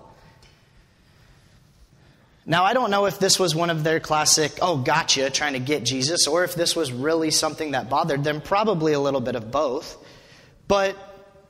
Now, 2.47 2.65
I 2.65 2.73
don't 2.73 2.91
know 2.91 3.07
if 3.07 3.19
this 3.19 3.39
was 3.39 3.53
one 3.53 3.71
of 3.71 3.83
their 3.83 3.99
classic, 3.99 4.53
oh, 4.63 4.77
gotcha, 4.77 5.29
trying 5.31 5.55
to 5.55 5.59
get 5.59 5.83
Jesus, 5.83 6.29
or 6.29 6.45
if 6.45 6.55
this 6.55 6.77
was 6.77 6.93
really 6.93 7.33
something 7.33 7.73
that 7.73 7.91
bothered 7.91 8.23
them. 8.23 8.41
Probably 8.41 8.93
a 8.93 9.01
little 9.01 9.21
bit 9.21 9.35
of 9.35 9.51
both. 9.51 9.97
But 10.69 10.97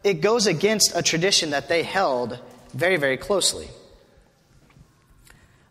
it 0.03 0.23
goes 0.23 0.47
against 0.47 0.97
a 0.97 1.03
tradition 1.03 1.51
that 1.51 1.69
they 1.69 1.83
held 1.83 2.39
very, 2.73 2.97
very 2.97 3.19
closely. 3.19 3.69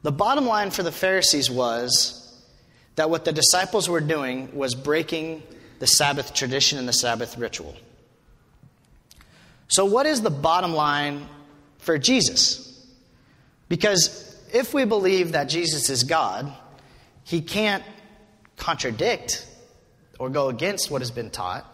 The 0.03 0.11
bottom 0.11 0.45
line 0.45 0.69
for 0.69 0.83
the 0.83 0.91
Pharisees 0.91 1.49
was 1.49 2.22
that 2.95 3.09
what 3.09 3.25
the 3.25 3.31
disciples 3.31 3.89
were 3.89 4.01
doing 4.01 4.55
was 4.55 4.75
breaking 4.75 5.43
the 5.79 5.87
Sabbath 5.87 6.33
tradition 6.33 6.77
and 6.77 6.87
the 6.87 6.93
Sabbath 6.93 7.37
ritual. 7.37 7.75
So, 9.67 9.85
what 9.85 10.05
is 10.05 10.21
the 10.21 10.29
bottom 10.29 10.73
line 10.73 11.27
for 11.79 11.97
Jesus? 11.97 12.69
Because 13.69 14.37
if 14.53 14.73
we 14.73 14.85
believe 14.85 15.31
that 15.31 15.45
Jesus 15.45 15.89
is 15.89 16.03
God, 16.03 16.53
he 17.23 17.41
can't 17.41 17.83
contradict 18.57 19.47
or 20.19 20.29
go 20.29 20.49
against 20.49 20.91
what 20.91 21.01
has 21.01 21.09
been 21.09 21.31
taught 21.31 21.65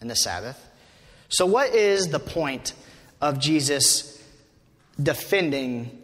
in 0.00 0.08
the 0.08 0.14
Sabbath. 0.14 0.64
So, 1.28 1.46
what 1.46 1.74
is 1.74 2.08
the 2.08 2.20
point 2.20 2.74
of 3.20 3.38
Jesus 3.38 4.22
defending 5.02 5.99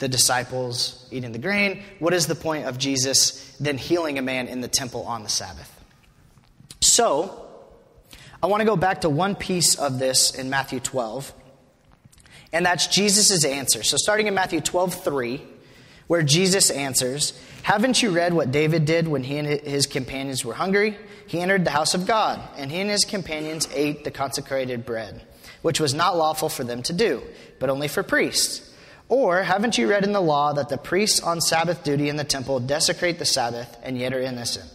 the 0.00 0.08
disciples 0.08 1.06
eating 1.10 1.30
the 1.32 1.38
grain. 1.38 1.82
What 2.00 2.12
is 2.12 2.26
the 2.26 2.34
point 2.34 2.66
of 2.66 2.78
Jesus 2.78 3.56
then 3.60 3.78
healing 3.78 4.18
a 4.18 4.22
man 4.22 4.48
in 4.48 4.60
the 4.60 4.68
temple 4.68 5.04
on 5.04 5.22
the 5.22 5.28
Sabbath? 5.28 5.70
So, 6.80 7.46
I 8.42 8.46
want 8.46 8.62
to 8.62 8.64
go 8.64 8.76
back 8.76 9.02
to 9.02 9.10
one 9.10 9.36
piece 9.36 9.78
of 9.78 9.98
this 9.98 10.34
in 10.34 10.50
Matthew 10.50 10.80
12, 10.80 11.32
and 12.52 12.66
that's 12.66 12.86
Jesus' 12.86 13.44
answer. 13.44 13.82
So, 13.82 13.96
starting 13.98 14.26
in 14.26 14.34
Matthew 14.34 14.60
12, 14.60 15.04
3, 15.04 15.42
where 16.06 16.22
Jesus 16.22 16.70
answers, 16.70 17.38
Haven't 17.62 18.02
you 18.02 18.10
read 18.10 18.32
what 18.32 18.50
David 18.50 18.86
did 18.86 19.06
when 19.06 19.22
he 19.22 19.36
and 19.36 19.46
his 19.46 19.86
companions 19.86 20.44
were 20.44 20.54
hungry? 20.54 20.96
He 21.26 21.38
entered 21.40 21.66
the 21.66 21.70
house 21.70 21.94
of 21.94 22.06
God, 22.06 22.40
and 22.56 22.72
he 22.72 22.80
and 22.80 22.90
his 22.90 23.04
companions 23.04 23.68
ate 23.74 24.04
the 24.04 24.10
consecrated 24.10 24.86
bread, 24.86 25.22
which 25.60 25.78
was 25.78 25.92
not 25.92 26.16
lawful 26.16 26.48
for 26.48 26.64
them 26.64 26.82
to 26.84 26.94
do, 26.94 27.22
but 27.58 27.68
only 27.68 27.86
for 27.86 28.02
priests. 28.02 28.69
Or 29.10 29.42
haven't 29.42 29.76
you 29.76 29.90
read 29.90 30.04
in 30.04 30.12
the 30.12 30.20
law 30.20 30.52
that 30.52 30.68
the 30.68 30.78
priests 30.78 31.20
on 31.20 31.40
Sabbath 31.40 31.82
duty 31.82 32.08
in 32.08 32.16
the 32.16 32.22
temple 32.22 32.60
desecrate 32.60 33.18
the 33.18 33.24
Sabbath 33.24 33.76
and 33.82 33.98
yet 33.98 34.14
are 34.14 34.20
innocent? 34.20 34.70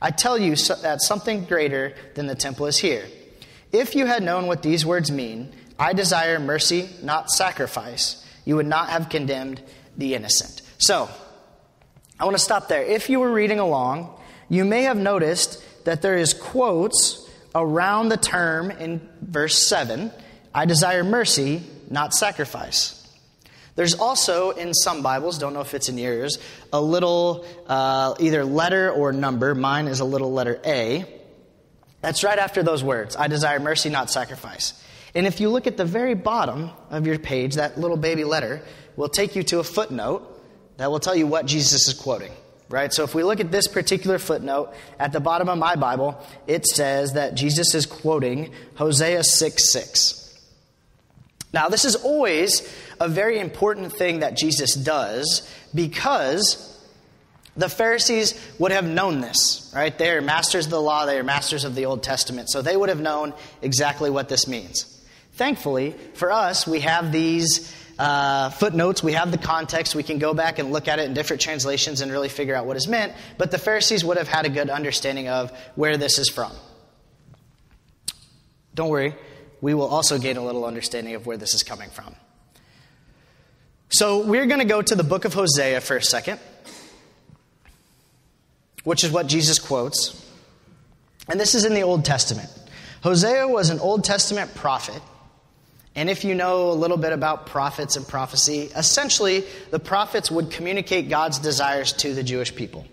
I 0.00 0.10
tell 0.10 0.38
you 0.38 0.56
that 0.56 1.02
something 1.02 1.44
greater 1.44 1.94
than 2.14 2.26
the 2.26 2.34
temple 2.34 2.64
is 2.64 2.78
here. 2.78 3.04
If 3.72 3.94
you 3.94 4.06
had 4.06 4.22
known 4.22 4.46
what 4.46 4.62
these 4.62 4.86
words 4.86 5.12
mean, 5.12 5.52
I 5.78 5.92
desire 5.92 6.40
mercy, 6.40 6.88
not 7.02 7.30
sacrifice, 7.30 8.24
you 8.46 8.56
would 8.56 8.66
not 8.66 8.88
have 8.88 9.10
condemned 9.10 9.62
the 9.98 10.14
innocent. 10.14 10.62
So, 10.78 11.10
I 12.18 12.24
want 12.24 12.38
to 12.38 12.42
stop 12.42 12.68
there. 12.68 12.82
If 12.82 13.10
you 13.10 13.20
were 13.20 13.32
reading 13.32 13.58
along, 13.58 14.18
you 14.48 14.64
may 14.64 14.84
have 14.84 14.96
noticed 14.96 15.62
that 15.84 16.00
there 16.00 16.16
is 16.16 16.32
quotes 16.32 17.30
around 17.54 18.08
the 18.08 18.16
term 18.16 18.70
in 18.70 19.06
verse 19.20 19.58
7 19.58 20.10
I 20.54 20.64
desire 20.64 21.04
mercy, 21.04 21.62
not 21.90 22.14
sacrifice. 22.14 23.03
There's 23.76 23.94
also 23.94 24.50
in 24.50 24.72
some 24.72 25.02
Bibles, 25.02 25.38
don't 25.38 25.52
know 25.52 25.60
if 25.60 25.74
it's 25.74 25.88
in 25.88 25.98
yours, 25.98 26.38
a 26.72 26.80
little 26.80 27.44
uh, 27.66 28.14
either 28.20 28.44
letter 28.44 28.90
or 28.90 29.12
number. 29.12 29.54
Mine 29.54 29.88
is 29.88 30.00
a 30.00 30.04
little 30.04 30.32
letter 30.32 30.60
A. 30.64 31.04
That's 32.00 32.22
right 32.22 32.38
after 32.38 32.62
those 32.62 32.84
words 32.84 33.16
I 33.16 33.26
desire 33.28 33.58
mercy, 33.58 33.90
not 33.90 34.10
sacrifice. 34.10 34.80
And 35.14 35.26
if 35.26 35.40
you 35.40 35.48
look 35.48 35.66
at 35.66 35.76
the 35.76 35.84
very 35.84 36.14
bottom 36.14 36.70
of 36.90 37.06
your 37.06 37.18
page, 37.18 37.54
that 37.54 37.78
little 37.78 37.96
baby 37.96 38.24
letter 38.24 38.62
will 38.96 39.08
take 39.08 39.36
you 39.36 39.42
to 39.44 39.58
a 39.58 39.64
footnote 39.64 40.30
that 40.76 40.90
will 40.90 41.00
tell 41.00 41.14
you 41.14 41.26
what 41.26 41.46
Jesus 41.46 41.88
is 41.88 41.94
quoting. 41.94 42.32
Right? 42.68 42.92
So 42.92 43.04
if 43.04 43.14
we 43.14 43.22
look 43.22 43.40
at 43.40 43.52
this 43.52 43.68
particular 43.68 44.18
footnote 44.18 44.72
at 44.98 45.12
the 45.12 45.20
bottom 45.20 45.48
of 45.48 45.58
my 45.58 45.76
Bible, 45.76 46.20
it 46.46 46.66
says 46.66 47.12
that 47.12 47.34
Jesus 47.34 47.74
is 47.74 47.86
quoting 47.86 48.52
Hosea 48.76 49.22
6 49.22 49.72
6. 49.72 50.23
Now, 51.54 51.68
this 51.68 51.84
is 51.84 51.94
always 51.94 52.68
a 53.00 53.06
very 53.08 53.38
important 53.38 53.92
thing 53.92 54.20
that 54.20 54.36
Jesus 54.36 54.74
does 54.74 55.48
because 55.72 56.76
the 57.56 57.68
Pharisees 57.68 58.34
would 58.58 58.72
have 58.72 58.84
known 58.84 59.20
this, 59.20 59.72
right? 59.72 59.96
They 59.96 60.10
are 60.10 60.20
masters 60.20 60.64
of 60.64 60.72
the 60.72 60.80
law, 60.80 61.06
they 61.06 61.16
are 61.16 61.22
masters 61.22 61.62
of 61.62 61.76
the 61.76 61.86
Old 61.86 62.02
Testament, 62.02 62.50
so 62.50 62.60
they 62.60 62.76
would 62.76 62.88
have 62.88 63.00
known 63.00 63.34
exactly 63.62 64.10
what 64.10 64.28
this 64.28 64.48
means. 64.48 65.00
Thankfully, 65.34 65.94
for 66.14 66.32
us, 66.32 66.66
we 66.66 66.80
have 66.80 67.12
these 67.12 67.72
uh, 68.00 68.50
footnotes, 68.50 69.04
we 69.04 69.12
have 69.12 69.30
the 69.30 69.38
context, 69.38 69.94
we 69.94 70.02
can 70.02 70.18
go 70.18 70.34
back 70.34 70.58
and 70.58 70.72
look 70.72 70.88
at 70.88 70.98
it 70.98 71.04
in 71.04 71.14
different 71.14 71.40
translations 71.40 72.00
and 72.00 72.10
really 72.10 72.28
figure 72.28 72.56
out 72.56 72.66
what 72.66 72.76
is 72.76 72.88
meant, 72.88 73.12
but 73.38 73.52
the 73.52 73.58
Pharisees 73.58 74.04
would 74.04 74.16
have 74.16 74.26
had 74.26 74.44
a 74.44 74.48
good 74.48 74.70
understanding 74.70 75.28
of 75.28 75.56
where 75.76 75.96
this 75.96 76.18
is 76.18 76.28
from. 76.28 76.50
Don't 78.74 78.88
worry, 78.88 79.14
we 79.64 79.72
will 79.72 79.88
also 79.88 80.18
gain 80.18 80.36
a 80.36 80.44
little 80.44 80.66
understanding 80.66 81.14
of 81.14 81.24
where 81.24 81.38
this 81.38 81.54
is 81.54 81.62
coming 81.62 81.88
from. 81.88 82.14
So 83.88 84.22
we're 84.26 84.44
going 84.44 84.58
to 84.58 84.66
go 84.66 84.82
to 84.82 84.94
the 84.94 85.02
book 85.02 85.24
of 85.24 85.32
Hosea 85.32 85.80
for 85.80 85.96
a 85.96 86.02
second, 86.02 86.38
which 88.82 89.04
is 89.04 89.10
what 89.10 89.26
Jesus 89.26 89.58
quotes. 89.58 90.22
And 91.30 91.40
this 91.40 91.54
is 91.54 91.64
in 91.64 91.72
the 91.72 91.80
Old 91.80 92.04
Testament. 92.04 92.50
Hosea 93.02 93.48
was 93.48 93.70
an 93.70 93.80
Old 93.80 94.04
Testament 94.04 94.54
prophet. 94.54 95.00
And 95.94 96.10
if 96.10 96.24
you 96.24 96.34
know 96.34 96.70
a 96.70 96.74
little 96.74 96.98
bit 96.98 97.14
about 97.14 97.46
prophets 97.46 97.96
and 97.96 98.06
prophecy, 98.06 98.68
essentially 98.76 99.44
the 99.70 99.78
prophets 99.78 100.30
would 100.30 100.50
communicate 100.50 101.08
God's 101.08 101.38
desires 101.38 101.94
to 101.94 102.12
the 102.12 102.22
Jewish 102.22 102.54
people. 102.54 102.86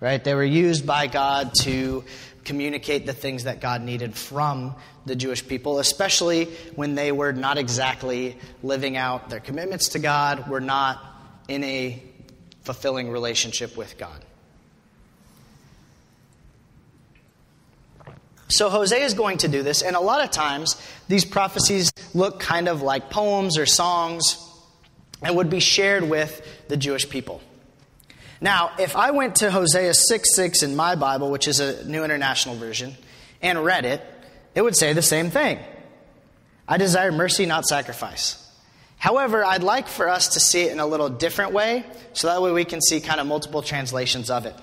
Right? 0.00 0.24
They 0.24 0.34
were 0.34 0.42
used 0.42 0.86
by 0.86 1.06
God 1.06 1.52
to 1.64 2.02
communicate 2.44 3.06
the 3.06 3.12
things 3.12 3.44
that 3.44 3.60
God 3.60 3.82
needed 3.82 4.14
from 4.14 4.74
the 5.06 5.16
Jewish 5.16 5.46
people, 5.46 5.78
especially 5.78 6.46
when 6.74 6.94
they 6.94 7.12
were 7.12 7.32
not 7.32 7.58
exactly 7.58 8.36
living 8.62 8.96
out 8.96 9.30
their 9.30 9.40
commitments 9.40 9.90
to 9.90 9.98
God, 9.98 10.48
were 10.48 10.60
not 10.60 11.02
in 11.48 11.64
a 11.64 12.02
fulfilling 12.62 13.10
relationship 13.10 13.76
with 13.76 13.98
God. 13.98 14.24
So 18.48 18.68
Hosea 18.68 19.04
is 19.04 19.14
going 19.14 19.38
to 19.38 19.48
do 19.48 19.62
this, 19.62 19.82
and 19.82 19.96
a 19.96 20.00
lot 20.00 20.22
of 20.22 20.30
times 20.30 20.80
these 21.08 21.24
prophecies 21.24 21.90
look 22.12 22.40
kind 22.40 22.68
of 22.68 22.82
like 22.82 23.10
poems 23.10 23.58
or 23.58 23.66
songs 23.66 24.38
and 25.22 25.34
would 25.36 25.50
be 25.50 25.60
shared 25.60 26.04
with 26.04 26.46
the 26.68 26.76
Jewish 26.76 27.08
people. 27.08 27.40
Now, 28.40 28.72
if 28.78 28.96
I 28.96 29.10
went 29.12 29.36
to 29.36 29.50
Hosea 29.50 29.94
6 29.94 30.34
6 30.34 30.62
in 30.62 30.76
my 30.76 30.94
Bible, 30.94 31.30
which 31.30 31.48
is 31.48 31.60
a 31.60 31.84
New 31.88 32.04
International 32.04 32.54
Version, 32.54 32.96
and 33.40 33.64
read 33.64 33.84
it, 33.84 34.02
it 34.54 34.62
would 34.62 34.76
say 34.76 34.92
the 34.92 35.02
same 35.02 35.30
thing. 35.30 35.58
I 36.66 36.78
desire 36.78 37.12
mercy, 37.12 37.46
not 37.46 37.66
sacrifice. 37.66 38.40
However, 38.96 39.44
I'd 39.44 39.62
like 39.62 39.86
for 39.86 40.08
us 40.08 40.28
to 40.28 40.40
see 40.40 40.62
it 40.62 40.72
in 40.72 40.80
a 40.80 40.86
little 40.86 41.10
different 41.10 41.52
way, 41.52 41.84
so 42.14 42.28
that 42.28 42.40
way 42.40 42.52
we 42.52 42.64
can 42.64 42.80
see 42.80 43.00
kind 43.00 43.20
of 43.20 43.26
multiple 43.26 43.60
translations 43.60 44.30
of 44.30 44.46
it. 44.46 44.54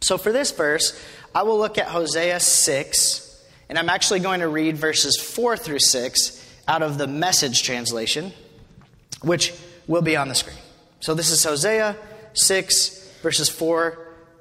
So 0.00 0.18
for 0.18 0.32
this 0.32 0.50
verse, 0.50 1.00
I 1.34 1.44
will 1.44 1.58
look 1.58 1.78
at 1.78 1.86
Hosea 1.86 2.40
6, 2.40 3.44
and 3.68 3.78
I'm 3.78 3.88
actually 3.88 4.20
going 4.20 4.40
to 4.40 4.48
read 4.48 4.76
verses 4.76 5.16
4 5.16 5.56
through 5.56 5.78
6 5.78 6.54
out 6.66 6.82
of 6.82 6.98
the 6.98 7.06
message 7.06 7.62
translation, 7.62 8.32
which 9.22 9.54
will 9.86 10.02
be 10.02 10.16
on 10.16 10.28
the 10.28 10.34
screen. 10.34 10.56
So 11.00 11.14
this 11.14 11.30
is 11.30 11.44
Hosea 11.44 11.96
6, 12.34 13.18
verses 13.22 13.48
4 13.48 13.98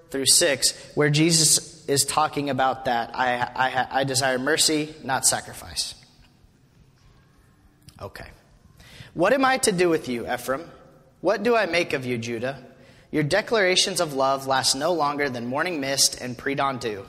through 0.10 0.26
6, 0.26 0.92
where 0.96 1.10
Jesus 1.10 1.88
is 1.88 2.06
talking 2.06 2.50
about 2.50 2.86
that. 2.86 3.16
I, 3.16 3.36
I, 3.38 3.88
I 4.00 4.04
desire 4.04 4.38
mercy, 4.38 4.94
not 5.04 5.26
sacrifice. 5.26 5.96
Okay. 8.02 8.28
What 9.14 9.34
am 9.34 9.46
I 9.46 9.58
to 9.60 9.72
do 9.72 9.90
with 9.90 10.10
you, 10.10 10.32
Ephraim? 10.32 10.70
What 11.22 11.44
do 11.44 11.56
I 11.56 11.66
make 11.66 11.94
of 11.94 12.06
you, 12.06 12.18
Judah? 12.18 12.64
Your 13.12 13.24
declarations 13.24 14.02
of 14.02 14.14
love 14.14 14.48
last 14.48 14.76
no 14.76 14.94
longer 14.94 15.30
than 15.30 15.46
morning 15.46 15.80
mist 15.80 16.20
and 16.20 16.38
pre 16.38 16.56
dawn 16.56 16.80
dew. 16.80 17.06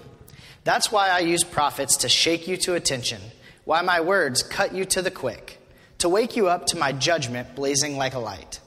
That's 0.62 0.92
why 0.92 1.08
I 1.08 1.20
use 1.20 1.44
prophets 1.44 1.98
to 1.98 2.08
shake 2.08 2.46
you 2.46 2.56
to 2.58 2.74
attention, 2.74 3.20
why 3.64 3.82
my 3.82 4.00
words 4.00 4.42
cut 4.42 4.74
you 4.74 4.84
to 4.86 5.02
the 5.02 5.10
quick, 5.10 5.58
to 5.98 6.08
wake 6.08 6.36
you 6.36 6.48
up 6.48 6.66
to 6.66 6.76
my 6.76 6.92
judgment 6.92 7.54
blazing 7.54 7.96
like 7.96 8.14
a 8.14 8.18
light. 8.18 8.60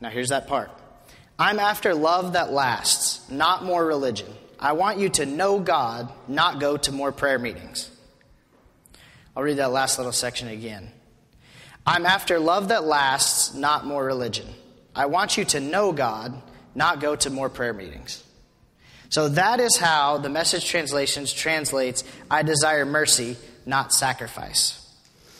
Now, 0.00 0.10
here's 0.10 0.30
that 0.30 0.46
part 0.46 0.70
I'm 1.38 1.58
after 1.58 1.94
love 1.94 2.32
that 2.32 2.52
lasts, 2.52 3.30
not 3.30 3.64
more 3.64 3.84
religion. 3.84 4.32
I 4.58 4.72
want 4.72 4.98
you 4.98 5.10
to 5.10 5.26
know 5.26 5.58
God, 5.58 6.10
not 6.28 6.60
go 6.60 6.76
to 6.78 6.92
more 6.92 7.12
prayer 7.12 7.38
meetings. 7.38 7.90
I'll 9.36 9.42
read 9.42 9.58
that 9.58 9.70
last 9.70 9.98
little 9.98 10.12
section 10.12 10.48
again. 10.48 10.90
I'm 11.86 12.06
after 12.06 12.38
love 12.38 12.68
that 12.68 12.84
lasts, 12.84 13.54
not 13.54 13.84
more 13.84 14.04
religion. 14.04 14.46
I 14.94 15.06
want 15.06 15.36
you 15.36 15.44
to 15.44 15.60
know 15.60 15.92
God, 15.92 16.40
not 16.74 17.00
go 17.00 17.14
to 17.16 17.28
more 17.30 17.50
prayer 17.50 17.74
meetings. 17.74 18.24
So 19.10 19.28
that 19.28 19.60
is 19.60 19.76
how 19.76 20.18
the 20.18 20.30
message 20.30 20.64
translations 20.66 21.32
translates 21.32 22.02
I 22.30 22.42
desire 22.42 22.84
mercy, 22.86 23.36
not 23.66 23.92
sacrifice. 23.92 24.85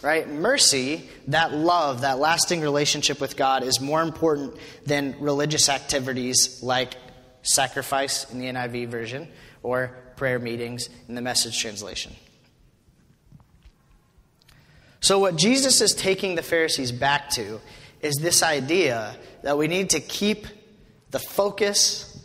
Right? 0.06 0.28
Mercy, 0.30 1.02
that 1.26 1.52
love, 1.52 2.02
that 2.02 2.20
lasting 2.20 2.60
relationship 2.60 3.20
with 3.20 3.36
God 3.36 3.64
is 3.64 3.80
more 3.80 4.02
important 4.02 4.54
than 4.84 5.16
religious 5.18 5.68
activities 5.68 6.62
like 6.62 6.94
sacrifice 7.42 8.30
in 8.30 8.38
the 8.38 8.44
NIV 8.46 8.86
version 8.86 9.26
or 9.64 9.90
prayer 10.14 10.38
meetings 10.38 10.88
in 11.08 11.16
the 11.16 11.20
message 11.22 11.60
translation. 11.60 12.14
So, 15.00 15.18
what 15.18 15.34
Jesus 15.34 15.80
is 15.80 15.92
taking 15.92 16.36
the 16.36 16.42
Pharisees 16.42 16.92
back 16.92 17.30
to 17.30 17.60
is 18.00 18.14
this 18.14 18.44
idea 18.44 19.16
that 19.42 19.58
we 19.58 19.66
need 19.66 19.90
to 19.90 19.98
keep 19.98 20.46
the 21.10 21.18
focus 21.18 22.16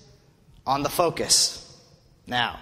on 0.67 0.83
the 0.83 0.89
focus. 0.89 1.67
Now, 2.27 2.59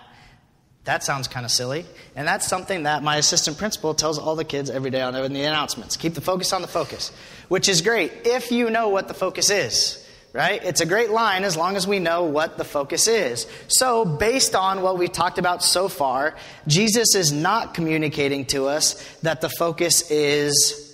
that 0.90 1.04
sounds 1.04 1.28
kind 1.28 1.46
of 1.46 1.52
silly, 1.52 1.86
and 2.16 2.28
that's 2.28 2.48
something 2.48 2.84
that 2.84 3.04
my 3.04 3.18
assistant 3.18 3.60
principal 3.60 3.94
tells 3.94 4.18
all 4.18 4.36
the 4.36 4.44
kids 4.44 4.72
every 4.72 4.90
day 4.90 5.02
on 5.02 5.14
the 5.14 5.24
announcements. 5.24 5.96
Keep 5.96 6.16
the 6.16 6.22
focus 6.22 6.52
on 6.52 6.64
the 6.64 6.68
focus, 6.68 7.12
which 7.48 7.70
is 7.70 7.84
great 7.84 8.12
if 8.26 8.52
you 8.52 8.72
know 8.72 8.90
what 8.90 9.08
the 9.08 9.14
focus 9.14 9.52
is 9.52 10.04
right? 10.32 10.64
It's 10.64 10.80
a 10.80 10.86
great 10.86 11.10
line 11.10 11.44
as 11.44 11.58
long 11.58 11.76
as 11.76 11.88
we 11.88 11.98
know 11.98 12.26
what 12.26 12.60
the 12.60 12.64
focus 12.64 13.08
is. 13.08 13.48
So, 13.68 14.06
based 14.06 14.54
on 14.54 14.84
what 14.84 15.00
we've 15.00 15.12
talked 15.12 15.40
about 15.40 15.64
so 15.64 15.88
far, 15.88 16.36
Jesus 16.68 17.16
is 17.16 17.32
not 17.32 17.74
communicating 17.74 18.46
to 18.48 18.68
us 18.68 18.94
that 19.24 19.42
the 19.42 19.50
focus 19.50 20.12
is 20.12 20.89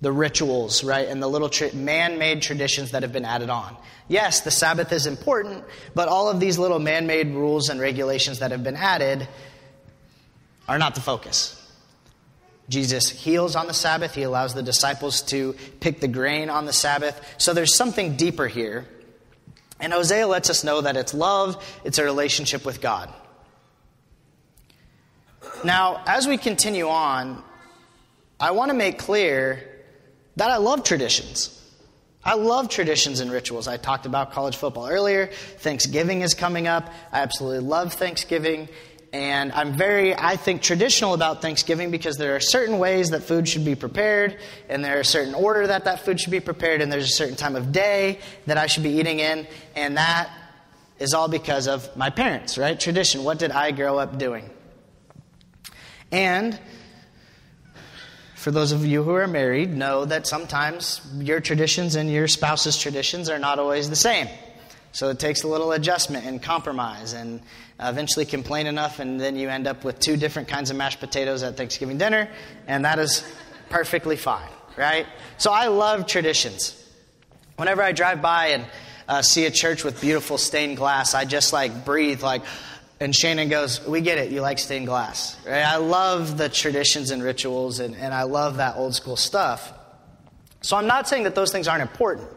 the 0.00 0.12
rituals, 0.12 0.82
right? 0.82 1.08
And 1.08 1.22
the 1.22 1.28
little 1.28 1.50
man 1.74 2.18
made 2.18 2.42
traditions 2.42 2.92
that 2.92 3.02
have 3.02 3.12
been 3.12 3.24
added 3.24 3.50
on. 3.50 3.76
Yes, 4.08 4.40
the 4.40 4.50
Sabbath 4.50 4.92
is 4.92 5.06
important, 5.06 5.64
but 5.94 6.08
all 6.08 6.28
of 6.28 6.40
these 6.40 6.58
little 6.58 6.78
man 6.78 7.06
made 7.06 7.34
rules 7.34 7.68
and 7.68 7.80
regulations 7.80 8.38
that 8.38 8.50
have 8.50 8.64
been 8.64 8.76
added 8.76 9.28
are 10.66 10.78
not 10.78 10.94
the 10.94 11.00
focus. 11.00 11.56
Jesus 12.68 13.10
heals 13.10 13.56
on 13.56 13.66
the 13.66 13.74
Sabbath. 13.74 14.14
He 14.14 14.22
allows 14.22 14.54
the 14.54 14.62
disciples 14.62 15.22
to 15.22 15.54
pick 15.80 16.00
the 16.00 16.08
grain 16.08 16.48
on 16.48 16.66
the 16.66 16.72
Sabbath. 16.72 17.20
So 17.36 17.52
there's 17.52 17.74
something 17.74 18.16
deeper 18.16 18.46
here. 18.46 18.86
And 19.80 19.92
Hosea 19.92 20.26
lets 20.26 20.50
us 20.50 20.62
know 20.62 20.80
that 20.80 20.96
it's 20.96 21.12
love, 21.12 21.62
it's 21.84 21.98
a 21.98 22.04
relationship 22.04 22.64
with 22.64 22.80
God. 22.80 23.12
Now, 25.64 26.02
as 26.06 26.26
we 26.28 26.36
continue 26.36 26.88
on, 26.88 27.42
I 28.38 28.52
want 28.52 28.70
to 28.70 28.76
make 28.76 28.98
clear 28.98 29.69
that 30.36 30.50
I 30.50 30.56
love 30.56 30.84
traditions. 30.84 31.56
I 32.22 32.34
love 32.34 32.68
traditions 32.68 33.20
and 33.20 33.30
rituals. 33.30 33.66
I 33.66 33.78
talked 33.78 34.04
about 34.04 34.32
college 34.32 34.56
football 34.56 34.88
earlier. 34.88 35.28
Thanksgiving 35.58 36.20
is 36.20 36.34
coming 36.34 36.66
up. 36.66 36.92
I 37.12 37.20
absolutely 37.20 37.60
love 37.60 37.94
Thanksgiving. 37.94 38.68
And 39.12 39.50
I'm 39.52 39.72
very, 39.72 40.14
I 40.14 40.36
think, 40.36 40.62
traditional 40.62 41.14
about 41.14 41.42
Thanksgiving 41.42 41.90
because 41.90 42.16
there 42.16 42.36
are 42.36 42.40
certain 42.40 42.78
ways 42.78 43.10
that 43.10 43.24
food 43.24 43.48
should 43.48 43.64
be 43.64 43.74
prepared, 43.74 44.38
and 44.68 44.84
there 44.84 45.00
are 45.00 45.04
certain 45.04 45.34
order 45.34 45.66
that 45.66 45.84
that 45.86 46.04
food 46.04 46.20
should 46.20 46.30
be 46.30 46.38
prepared, 46.38 46.80
and 46.80 46.92
there's 46.92 47.06
a 47.06 47.14
certain 47.14 47.34
time 47.34 47.56
of 47.56 47.72
day 47.72 48.20
that 48.46 48.56
I 48.56 48.66
should 48.66 48.84
be 48.84 48.90
eating 48.90 49.18
in, 49.18 49.48
and 49.74 49.96
that 49.96 50.30
is 51.00 51.12
all 51.12 51.26
because 51.26 51.66
of 51.66 51.96
my 51.96 52.10
parents, 52.10 52.56
right? 52.56 52.78
Tradition. 52.78 53.24
What 53.24 53.40
did 53.40 53.50
I 53.50 53.72
grow 53.72 53.98
up 53.98 54.16
doing? 54.16 54.48
And 56.12 56.58
for 58.40 58.50
those 58.50 58.72
of 58.72 58.86
you 58.86 59.02
who 59.02 59.14
are 59.14 59.26
married, 59.26 59.76
know 59.76 60.06
that 60.06 60.26
sometimes 60.26 61.02
your 61.18 61.40
traditions 61.40 61.94
and 61.94 62.10
your 62.10 62.26
spouse's 62.26 62.78
traditions 62.78 63.28
are 63.28 63.38
not 63.38 63.58
always 63.58 63.90
the 63.90 63.96
same. 63.96 64.28
So 64.92 65.10
it 65.10 65.18
takes 65.18 65.42
a 65.42 65.46
little 65.48 65.72
adjustment 65.72 66.24
and 66.24 66.42
compromise 66.42 67.12
and 67.12 67.42
eventually 67.78 68.24
complain 68.24 68.66
enough, 68.66 68.98
and 68.98 69.20
then 69.20 69.36
you 69.36 69.50
end 69.50 69.66
up 69.66 69.84
with 69.84 69.98
two 69.98 70.16
different 70.16 70.48
kinds 70.48 70.70
of 70.70 70.78
mashed 70.78 71.00
potatoes 71.00 71.42
at 71.42 71.58
Thanksgiving 71.58 71.98
dinner, 71.98 72.30
and 72.66 72.86
that 72.86 72.98
is 72.98 73.30
perfectly 73.68 74.16
fine, 74.16 74.48
right? 74.74 75.06
So 75.36 75.52
I 75.52 75.66
love 75.66 76.06
traditions. 76.06 76.82
Whenever 77.56 77.82
I 77.82 77.92
drive 77.92 78.22
by 78.22 78.46
and 78.48 78.64
uh, 79.06 79.20
see 79.20 79.44
a 79.44 79.50
church 79.50 79.84
with 79.84 80.00
beautiful 80.00 80.38
stained 80.38 80.78
glass, 80.78 81.14
I 81.14 81.26
just 81.26 81.52
like 81.52 81.84
breathe 81.84 82.22
like, 82.22 82.40
and 83.00 83.14
Shannon 83.14 83.48
goes, 83.48 83.84
We 83.86 84.00
get 84.00 84.18
it, 84.18 84.30
you 84.30 84.40
like 84.40 84.58
stained 84.58 84.86
glass. 84.86 85.36
Right? 85.46 85.64
I 85.64 85.76
love 85.76 86.36
the 86.36 86.48
traditions 86.48 87.10
and 87.10 87.22
rituals, 87.22 87.80
and, 87.80 87.96
and 87.96 88.14
I 88.14 88.24
love 88.24 88.58
that 88.58 88.76
old 88.76 88.94
school 88.94 89.16
stuff. 89.16 89.72
So 90.60 90.76
I'm 90.76 90.86
not 90.86 91.08
saying 91.08 91.24
that 91.24 91.34
those 91.34 91.50
things 91.50 91.66
aren't 91.66 91.82
important 91.82 92.28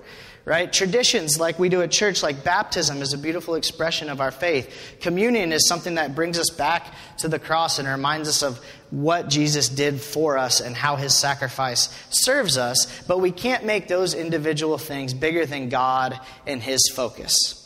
right? 0.45 0.71
Traditions 0.73 1.39
like 1.39 1.57
we 1.57 1.69
do 1.69 1.81
at 1.81 1.91
church, 1.91 2.21
like 2.21 2.43
baptism, 2.43 3.01
is 3.01 3.13
a 3.13 3.17
beautiful 3.17 3.55
expression 3.55 4.09
of 4.09 4.19
our 4.19 4.31
faith. 4.31 4.97
Communion 4.99 5.53
is 5.53 5.67
something 5.67 5.95
that 5.95 6.15
brings 6.15 6.37
us 6.37 6.49
back 6.49 6.93
to 7.19 7.27
the 7.27 7.39
cross 7.39 7.79
and 7.79 7.87
reminds 7.87 8.27
us 8.27 8.43
of 8.43 8.59
what 8.89 9.29
Jesus 9.29 9.69
did 9.69 10.01
for 10.01 10.37
us 10.37 10.59
and 10.59 10.75
how 10.75 10.95
his 10.95 11.15
sacrifice 11.15 11.89
serves 12.09 12.57
us, 12.57 13.03
but 13.07 13.21
we 13.21 13.31
can't 13.31 13.65
make 13.65 13.87
those 13.87 14.13
individual 14.13 14.77
things 14.77 15.13
bigger 15.13 15.45
than 15.45 15.69
God 15.69 16.19
and 16.45 16.61
his 16.61 16.91
focus. 16.93 17.62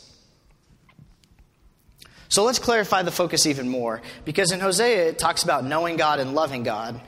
So 2.28 2.44
let's 2.44 2.58
clarify 2.58 3.02
the 3.02 3.10
focus 3.10 3.46
even 3.46 3.68
more, 3.68 4.02
because 4.24 4.52
in 4.52 4.60
Hosea 4.60 5.08
it 5.08 5.18
talks 5.18 5.42
about 5.42 5.64
knowing 5.64 5.96
God 5.96 6.20
and 6.20 6.34
loving 6.34 6.62
God, 6.62 7.00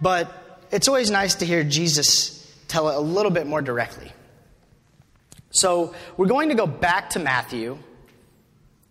but 0.00 0.60
it's 0.70 0.88
always 0.88 1.10
nice 1.10 1.36
to 1.36 1.46
hear 1.46 1.62
Jesus 1.62 2.38
tell 2.68 2.88
it 2.88 2.96
a 2.96 3.00
little 3.00 3.30
bit 3.30 3.46
more 3.46 3.60
directly. 3.60 4.10
So 5.50 5.94
we're 6.16 6.28
going 6.28 6.48
to 6.48 6.54
go 6.54 6.66
back 6.66 7.10
to 7.10 7.18
Matthew, 7.18 7.78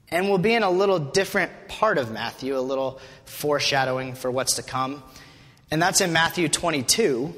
and 0.09 0.29
we'll 0.29 0.37
be 0.37 0.53
in 0.53 0.61
a 0.61 0.69
little 0.69 0.99
different 0.99 1.51
part 1.67 1.97
of 1.97 2.11
Matthew, 2.11 2.55
a 2.55 2.59
little 2.59 2.99
foreshadowing 3.25 4.13
for 4.13 4.29
what's 4.29 4.57
to 4.57 4.63
come. 4.63 5.01
And 5.71 5.81
that's 5.81 6.01
in 6.01 6.13
Matthew 6.13 6.47
22. 6.49 7.33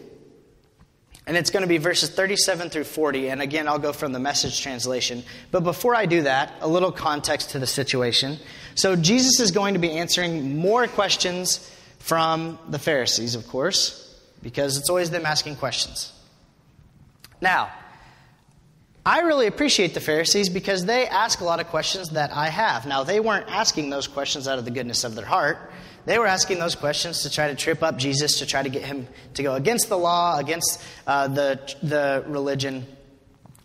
And 1.25 1.37
it's 1.37 1.51
going 1.51 1.61
to 1.61 1.67
be 1.67 1.77
verses 1.77 2.09
37 2.09 2.69
through 2.69 2.83
40. 2.83 3.29
And 3.29 3.41
again, 3.41 3.67
I'll 3.67 3.79
go 3.79 3.93
from 3.93 4.11
the 4.11 4.19
message 4.19 4.61
translation. 4.61 5.23
But 5.51 5.63
before 5.63 5.95
I 5.95 6.05
do 6.05 6.23
that, 6.23 6.53
a 6.59 6.67
little 6.67 6.91
context 6.91 7.51
to 7.51 7.59
the 7.59 7.67
situation. 7.67 8.37
So 8.75 8.95
Jesus 8.95 9.39
is 9.39 9.51
going 9.51 9.75
to 9.75 9.79
be 9.79 9.91
answering 9.91 10.57
more 10.57 10.85
questions 10.87 11.69
from 11.99 12.59
the 12.67 12.79
Pharisees, 12.79 13.35
of 13.35 13.47
course, 13.47 14.19
because 14.41 14.77
it's 14.77 14.89
always 14.89 15.11
them 15.11 15.25
asking 15.25 15.55
questions. 15.55 16.11
Now, 17.39 17.71
I 19.05 19.21
really 19.21 19.47
appreciate 19.47 19.93
the 19.93 20.01
Pharisees 20.01 20.49
because 20.49 20.85
they 20.85 21.07
ask 21.07 21.41
a 21.41 21.45
lot 21.45 21.59
of 21.59 21.67
questions 21.67 22.11
that 22.11 22.31
I 22.31 22.47
have. 22.47 22.85
Now, 22.85 23.03
they 23.03 23.19
weren't 23.19 23.49
asking 23.49 23.89
those 23.89 24.07
questions 24.07 24.47
out 24.47 24.59
of 24.59 24.65
the 24.65 24.71
goodness 24.71 25.03
of 25.03 25.15
their 25.15 25.25
heart. 25.25 25.71
They 26.05 26.19
were 26.19 26.27
asking 26.27 26.59
those 26.59 26.75
questions 26.75 27.23
to 27.23 27.29
try 27.29 27.47
to 27.47 27.55
trip 27.55 27.81
up 27.81 27.97
Jesus, 27.97 28.39
to 28.39 28.45
try 28.45 28.61
to 28.61 28.69
get 28.69 28.83
him 28.83 29.07
to 29.35 29.43
go 29.43 29.55
against 29.55 29.89
the 29.89 29.97
law, 29.97 30.37
against 30.37 30.81
uh, 31.07 31.27
the, 31.27 31.75
the 31.81 32.23
religion, 32.27 32.85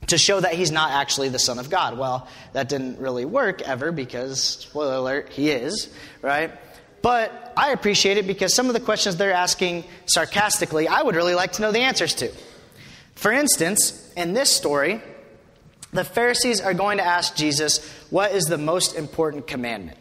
to 0.06 0.18
show 0.18 0.38
that 0.38 0.54
he's 0.54 0.70
not 0.70 0.92
actually 0.92 1.28
the 1.30 1.38
Son 1.38 1.58
of 1.58 1.68
God. 1.68 1.98
Well, 1.98 2.28
that 2.52 2.68
didn't 2.68 2.98
really 2.98 3.24
work 3.24 3.62
ever 3.62 3.90
because, 3.90 4.42
spoiler 4.42 4.94
alert, 4.94 5.30
he 5.30 5.50
is, 5.50 5.92
right? 6.22 6.52
But 7.02 7.52
I 7.56 7.72
appreciate 7.72 8.18
it 8.18 8.26
because 8.26 8.54
some 8.54 8.68
of 8.68 8.74
the 8.74 8.80
questions 8.80 9.16
they're 9.16 9.32
asking 9.32 9.84
sarcastically, 10.06 10.88
I 10.88 11.02
would 11.02 11.16
really 11.16 11.34
like 11.34 11.52
to 11.52 11.62
know 11.62 11.72
the 11.72 11.80
answers 11.80 12.14
to. 12.14 12.32
For 13.14 13.32
instance, 13.32 14.12
in 14.16 14.32
this 14.32 14.50
story, 14.54 15.02
the 15.92 16.04
Pharisees 16.04 16.60
are 16.60 16.74
going 16.74 16.98
to 16.98 17.04
ask 17.04 17.34
Jesus, 17.34 17.84
What 18.10 18.32
is 18.32 18.44
the 18.44 18.58
most 18.58 18.94
important 18.94 19.46
commandment? 19.46 19.98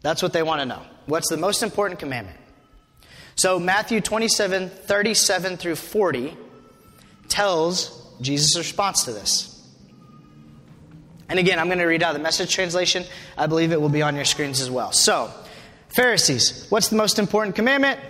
That's 0.00 0.22
what 0.22 0.32
they 0.32 0.42
want 0.42 0.60
to 0.60 0.66
know. 0.66 0.82
What's 1.08 1.30
the 1.30 1.38
most 1.38 1.62
important 1.62 1.98
commandment? 1.98 2.38
So, 3.34 3.58
Matthew 3.58 4.02
27 4.02 4.68
37 4.68 5.56
through 5.56 5.76
40 5.76 6.36
tells 7.28 8.14
Jesus' 8.20 8.58
response 8.58 9.04
to 9.04 9.12
this. 9.12 9.54
And 11.30 11.38
again, 11.38 11.58
I'm 11.58 11.68
going 11.68 11.78
to 11.78 11.86
read 11.86 12.02
out 12.02 12.12
the 12.12 12.18
message 12.18 12.54
translation. 12.54 13.04
I 13.38 13.46
believe 13.46 13.72
it 13.72 13.80
will 13.80 13.88
be 13.88 14.02
on 14.02 14.16
your 14.16 14.26
screens 14.26 14.60
as 14.60 14.70
well. 14.70 14.92
So, 14.92 15.32
Pharisees, 15.88 16.66
what's 16.68 16.88
the 16.88 16.96
most 16.96 17.18
important 17.18 17.56
commandment? 17.56 18.00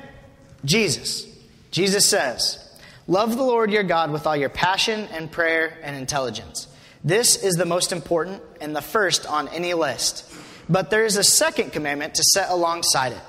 Jesus. 0.65 1.25
Jesus 1.71 2.05
says, 2.05 2.59
Love 3.07 3.37
the 3.37 3.45
Lord 3.45 3.71
your 3.71 3.85
God 3.85 4.11
with 4.11 4.27
all 4.27 4.37
your 4.37 4.49
passion 4.49 5.07
and 5.13 5.31
prayer 5.31 5.79
and 5.85 5.95
intelligence. 5.95 6.67
This 7.05 7.45
is 7.45 7.55
the 7.55 7.65
most 7.65 7.93
important 7.93 8.43
and 8.61 8.75
the 8.75 8.83
first 8.83 9.25
on 9.25 9.47
any 9.49 9.73
list. 9.75 10.28
But 10.69 10.91
there 10.91 11.05
is 11.05 11.17
a 11.17 11.25
second 11.25 11.73
commandment 11.73 12.15
to 12.15 12.23
set 12.23 12.51
alongside 12.51 13.13
it 13.13 13.23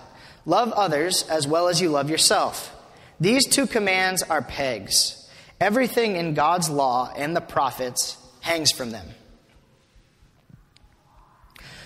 love 0.45 0.71
others 0.71 1.23
as 1.29 1.47
well 1.47 1.67
as 1.67 1.79
you 1.79 1.89
love 1.89 2.09
yourself. 2.09 2.75
These 3.19 3.47
two 3.47 3.67
commands 3.67 4.23
are 4.23 4.41
pegs. 4.41 5.15
Everything 5.61 6.15
in 6.15 6.33
God's 6.33 6.69
law 6.69 7.11
and 7.15 7.35
the 7.35 7.41
prophets 7.41 8.17
hangs 8.39 8.71
from 8.71 8.91
them. 8.91 9.07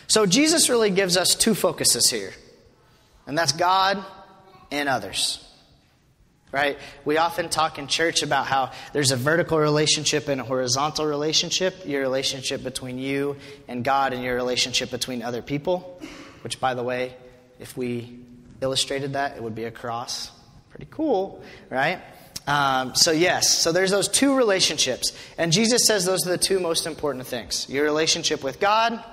So 0.07 0.25
Jesus 0.25 0.69
really 0.69 0.91
gives 0.91 1.17
us 1.17 1.33
two 1.35 1.55
focuses 1.55 2.09
here, 2.09 2.33
and 3.25 3.37
that's 3.37 3.51
God 3.51 4.03
and 4.71 4.87
others. 4.87 5.42
Right? 6.53 6.77
We 7.03 7.17
often 7.17 7.49
talk 7.49 7.79
in 7.79 7.87
church 7.87 8.21
about 8.21 8.45
how 8.45 8.71
there's 8.93 9.09
a 9.09 9.15
vertical 9.17 9.57
relationship 9.57 10.27
and 10.27 10.39
a 10.39 10.43
horizontal 10.43 11.07
relationship, 11.07 11.73
your 11.83 12.01
relationship 12.01 12.63
between 12.63 12.99
you 12.99 13.37
and 13.67 13.83
God 13.83 14.13
and 14.13 14.23
your 14.23 14.35
relationship 14.35 14.91
between 14.91 15.23
other 15.23 15.41
people, 15.41 15.99
which, 16.43 16.59
by 16.59 16.75
the 16.75 16.83
way, 16.83 17.15
if 17.59 17.75
we 17.75 18.19
illustrated 18.61 19.13
that, 19.13 19.35
it 19.35 19.41
would 19.41 19.55
be 19.55 19.63
a 19.63 19.71
cross. 19.71 20.29
Pretty 20.69 20.87
cool, 20.91 21.43
right? 21.71 21.99
Um, 22.45 22.93
so, 22.93 23.11
yes, 23.11 23.57
so 23.57 23.71
there's 23.71 23.89
those 23.89 24.07
two 24.07 24.35
relationships. 24.35 25.11
And 25.39 25.51
Jesus 25.51 25.87
says 25.87 26.05
those 26.05 26.27
are 26.27 26.29
the 26.29 26.37
two 26.37 26.59
most 26.59 26.85
important 26.85 27.25
things 27.25 27.67
your 27.67 27.83
relationship 27.83 28.43
with 28.43 28.59
God 28.59 29.03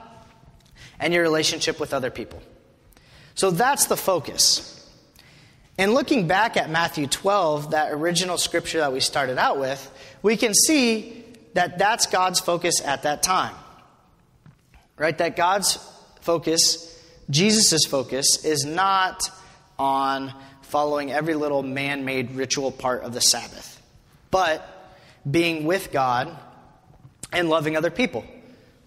and 0.99 1.15
your 1.15 1.23
relationship 1.23 1.81
with 1.81 1.95
other 1.95 2.11
people. 2.11 2.43
So 3.35 3.51
that's 3.51 3.87
the 3.87 3.97
focus. 3.97 4.77
And 5.81 5.95
looking 5.95 6.27
back 6.27 6.59
at 6.59 6.69
Matthew 6.69 7.07
12, 7.07 7.71
that 7.71 7.91
original 7.93 8.37
scripture 8.37 8.81
that 8.81 8.93
we 8.93 9.01
started 9.01 9.39
out 9.39 9.59
with, 9.59 9.91
we 10.23 10.37
can 10.37 10.53
see 10.53 11.25
that 11.55 11.79
that's 11.79 12.07
God's 12.07 12.39
focus 12.39 12.83
at 12.85 13.05
that 13.05 13.23
time. 13.23 13.55
Right? 14.99 15.17
That 15.17 15.37
God's 15.37 15.79
focus, 16.21 16.87
Jesus' 17.31 17.87
focus, 17.87 18.45
is 18.45 18.67
not 18.67 19.23
on 19.79 20.35
following 20.61 21.11
every 21.11 21.35
little 21.35 21.63
man 21.63 22.05
made 22.05 22.33
ritual 22.33 22.71
part 22.71 23.03
of 23.03 23.15
the 23.15 23.21
Sabbath, 23.23 23.81
but 24.31 24.63
being 25.29 25.65
with 25.65 25.91
God 25.91 26.37
and 27.33 27.49
loving 27.49 27.77
other 27.77 27.91
people 27.91 28.25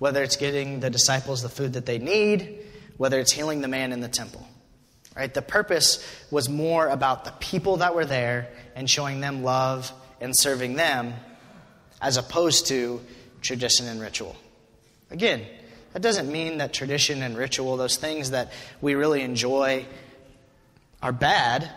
whether 0.03 0.21
it's 0.21 0.35
getting 0.35 0.81
the 0.81 0.89
disciples 0.89 1.41
the 1.41 1.47
food 1.47 1.73
that 1.73 1.85
they 1.85 1.97
need, 1.97 2.59
whether 2.97 3.21
it's 3.21 3.31
healing 3.31 3.61
the 3.61 3.69
man 3.69 3.93
in 3.93 4.01
the 4.01 4.09
temple. 4.09 4.45
Right? 5.15 5.33
The 5.33 5.41
purpose 5.41 6.03
was 6.31 6.49
more 6.49 6.87
about 6.87 7.25
the 7.25 7.31
people 7.39 7.77
that 7.77 7.93
were 7.93 8.05
there 8.05 8.49
and 8.75 8.89
showing 8.89 9.19
them 9.19 9.43
love 9.43 9.91
and 10.19 10.33
serving 10.35 10.75
them 10.75 11.13
as 12.01 12.17
opposed 12.17 12.67
to 12.67 13.01
tradition 13.41 13.87
and 13.87 14.01
ritual. 14.01 14.35
Again, 15.11 15.45
that 15.93 16.01
doesn't 16.01 16.31
mean 16.31 16.57
that 16.57 16.73
tradition 16.73 17.21
and 17.21 17.37
ritual, 17.37 17.77
those 17.77 17.97
things 17.97 18.31
that 18.31 18.51
we 18.81 18.95
really 18.95 19.21
enjoy, 19.21 19.85
are 21.03 21.11
bad, 21.11 21.69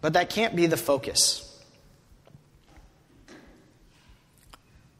but 0.00 0.14
that 0.14 0.30
can't 0.30 0.56
be 0.56 0.66
the 0.66 0.76
focus. 0.76 1.46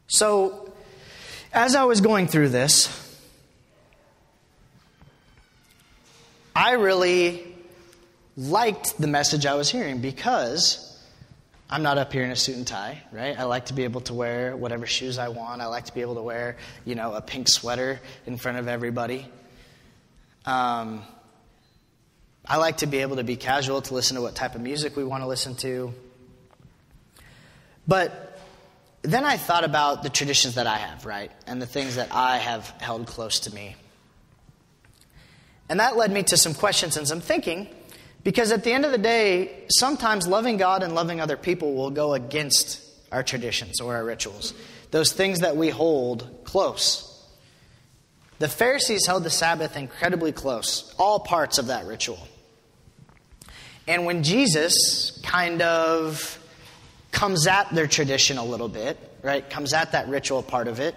So, 0.07 0.71
as 1.53 1.75
I 1.75 1.83
was 1.83 1.99
going 1.99 2.27
through 2.27 2.49
this, 2.49 3.10
I 6.55 6.73
really 6.73 7.45
liked 8.35 8.97
the 8.97 9.07
message 9.07 9.45
I 9.45 9.55
was 9.55 9.69
hearing 9.69 9.99
because 9.99 10.87
I'm 11.69 11.83
not 11.83 11.97
up 11.97 12.11
here 12.11 12.23
in 12.23 12.31
a 12.31 12.35
suit 12.35 12.57
and 12.57 12.67
tie, 12.67 13.01
right? 13.13 13.39
I 13.39 13.43
like 13.43 13.67
to 13.67 13.73
be 13.73 13.85
able 13.85 14.01
to 14.01 14.13
wear 14.13 14.57
whatever 14.57 14.85
shoes 14.85 15.17
I 15.17 15.29
want. 15.29 15.61
I 15.61 15.67
like 15.67 15.85
to 15.85 15.93
be 15.93 16.01
able 16.01 16.15
to 16.15 16.21
wear, 16.21 16.57
you 16.83 16.95
know, 16.95 17.13
a 17.13 17.21
pink 17.21 17.47
sweater 17.47 18.01
in 18.25 18.37
front 18.37 18.57
of 18.57 18.67
everybody. 18.67 19.25
Um, 20.45 21.03
I 22.45 22.57
like 22.57 22.77
to 22.77 22.87
be 22.87 22.97
able 22.97 23.15
to 23.17 23.23
be 23.23 23.37
casual 23.37 23.81
to 23.83 23.93
listen 23.93 24.15
to 24.15 24.21
what 24.21 24.35
type 24.35 24.55
of 24.55 24.61
music 24.61 24.97
we 24.97 25.05
want 25.05 25.23
to 25.23 25.27
listen 25.27 25.55
to. 25.57 25.93
But 27.87 28.39
then 29.03 29.23
I 29.23 29.37
thought 29.37 29.63
about 29.63 30.03
the 30.03 30.09
traditions 30.09 30.55
that 30.55 30.67
I 30.67 30.75
have, 30.75 31.05
right? 31.05 31.31
And 31.47 31.61
the 31.61 31.65
things 31.65 31.95
that 31.95 32.09
I 32.11 32.37
have 32.37 32.67
held 32.81 33.07
close 33.07 33.41
to 33.41 33.53
me. 33.53 33.75
And 35.71 35.79
that 35.79 35.95
led 35.95 36.11
me 36.11 36.21
to 36.23 36.35
some 36.35 36.53
questions 36.53 36.97
and 36.97 37.07
some 37.07 37.21
thinking, 37.21 37.65
because 38.25 38.51
at 38.51 38.65
the 38.65 38.73
end 38.73 38.83
of 38.83 38.91
the 38.91 38.97
day, 38.97 39.63
sometimes 39.69 40.27
loving 40.27 40.57
God 40.57 40.83
and 40.83 40.93
loving 40.93 41.21
other 41.21 41.37
people 41.37 41.75
will 41.75 41.91
go 41.91 42.13
against 42.13 42.81
our 43.09 43.23
traditions 43.23 43.79
or 43.79 43.95
our 43.95 44.03
rituals, 44.03 44.53
those 44.91 45.13
things 45.13 45.39
that 45.39 45.55
we 45.55 45.69
hold 45.69 46.43
close. 46.43 47.25
The 48.39 48.49
Pharisees 48.49 49.05
held 49.05 49.23
the 49.23 49.29
Sabbath 49.29 49.77
incredibly 49.77 50.33
close, 50.33 50.93
all 50.99 51.21
parts 51.21 51.57
of 51.57 51.67
that 51.67 51.85
ritual. 51.85 52.27
And 53.87 54.05
when 54.05 54.23
Jesus 54.23 55.21
kind 55.23 55.61
of 55.61 56.37
comes 57.13 57.47
at 57.47 57.73
their 57.73 57.87
tradition 57.87 58.37
a 58.37 58.43
little 58.43 58.67
bit, 58.67 58.97
right? 59.23 59.49
Comes 59.49 59.71
at 59.71 59.93
that 59.93 60.09
ritual 60.09 60.43
part 60.43 60.67
of 60.67 60.81
it. 60.81 60.95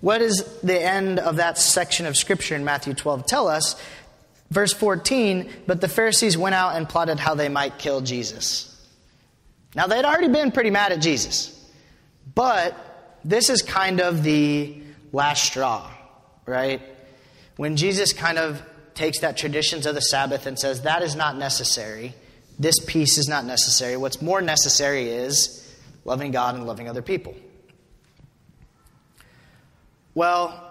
What 0.00 0.18
does 0.18 0.60
the 0.62 0.80
end 0.80 1.20
of 1.20 1.36
that 1.36 1.58
section 1.58 2.06
of 2.06 2.16
Scripture 2.16 2.56
in 2.56 2.64
Matthew 2.64 2.92
12 2.92 3.24
tell 3.24 3.46
us? 3.46 3.80
Verse 4.52 4.74
14, 4.74 5.48
but 5.66 5.80
the 5.80 5.88
Pharisees 5.88 6.36
went 6.36 6.54
out 6.54 6.76
and 6.76 6.86
plotted 6.86 7.18
how 7.18 7.34
they 7.34 7.48
might 7.48 7.78
kill 7.78 8.02
Jesus. 8.02 8.68
Now, 9.74 9.86
they'd 9.86 10.04
already 10.04 10.28
been 10.28 10.52
pretty 10.52 10.68
mad 10.68 10.92
at 10.92 11.00
Jesus, 11.00 11.58
but 12.34 12.76
this 13.24 13.48
is 13.48 13.62
kind 13.62 14.02
of 14.02 14.22
the 14.22 14.76
last 15.10 15.42
straw, 15.44 15.90
right? 16.44 16.82
When 17.56 17.76
Jesus 17.76 18.12
kind 18.12 18.36
of 18.36 18.62
takes 18.92 19.20
that 19.20 19.38
traditions 19.38 19.86
of 19.86 19.94
the 19.94 20.02
Sabbath 20.02 20.44
and 20.44 20.58
says, 20.58 20.82
that 20.82 21.00
is 21.00 21.16
not 21.16 21.38
necessary, 21.38 22.12
this 22.58 22.78
piece 22.78 23.16
is 23.16 23.28
not 23.28 23.46
necessary. 23.46 23.96
What's 23.96 24.20
more 24.20 24.42
necessary 24.42 25.08
is 25.08 25.66
loving 26.04 26.30
God 26.30 26.56
and 26.56 26.66
loving 26.66 26.90
other 26.90 27.00
people. 27.00 27.34
Well, 30.14 30.61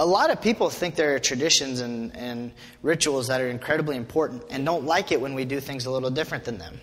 a 0.00 0.06
lot 0.06 0.30
of 0.30 0.40
people 0.40 0.70
think 0.70 0.94
there 0.94 1.14
are 1.14 1.18
traditions 1.18 1.80
and, 1.80 2.16
and 2.16 2.52
rituals 2.82 3.26
that 3.26 3.42
are 3.42 3.48
incredibly 3.48 3.96
important 3.96 4.42
and 4.48 4.64
don't 4.64 4.86
like 4.86 5.12
it 5.12 5.20
when 5.20 5.34
we 5.34 5.44
do 5.44 5.60
things 5.60 5.84
a 5.84 5.90
little 5.90 6.08
different 6.08 6.44
than 6.44 6.56
them. 6.56 6.80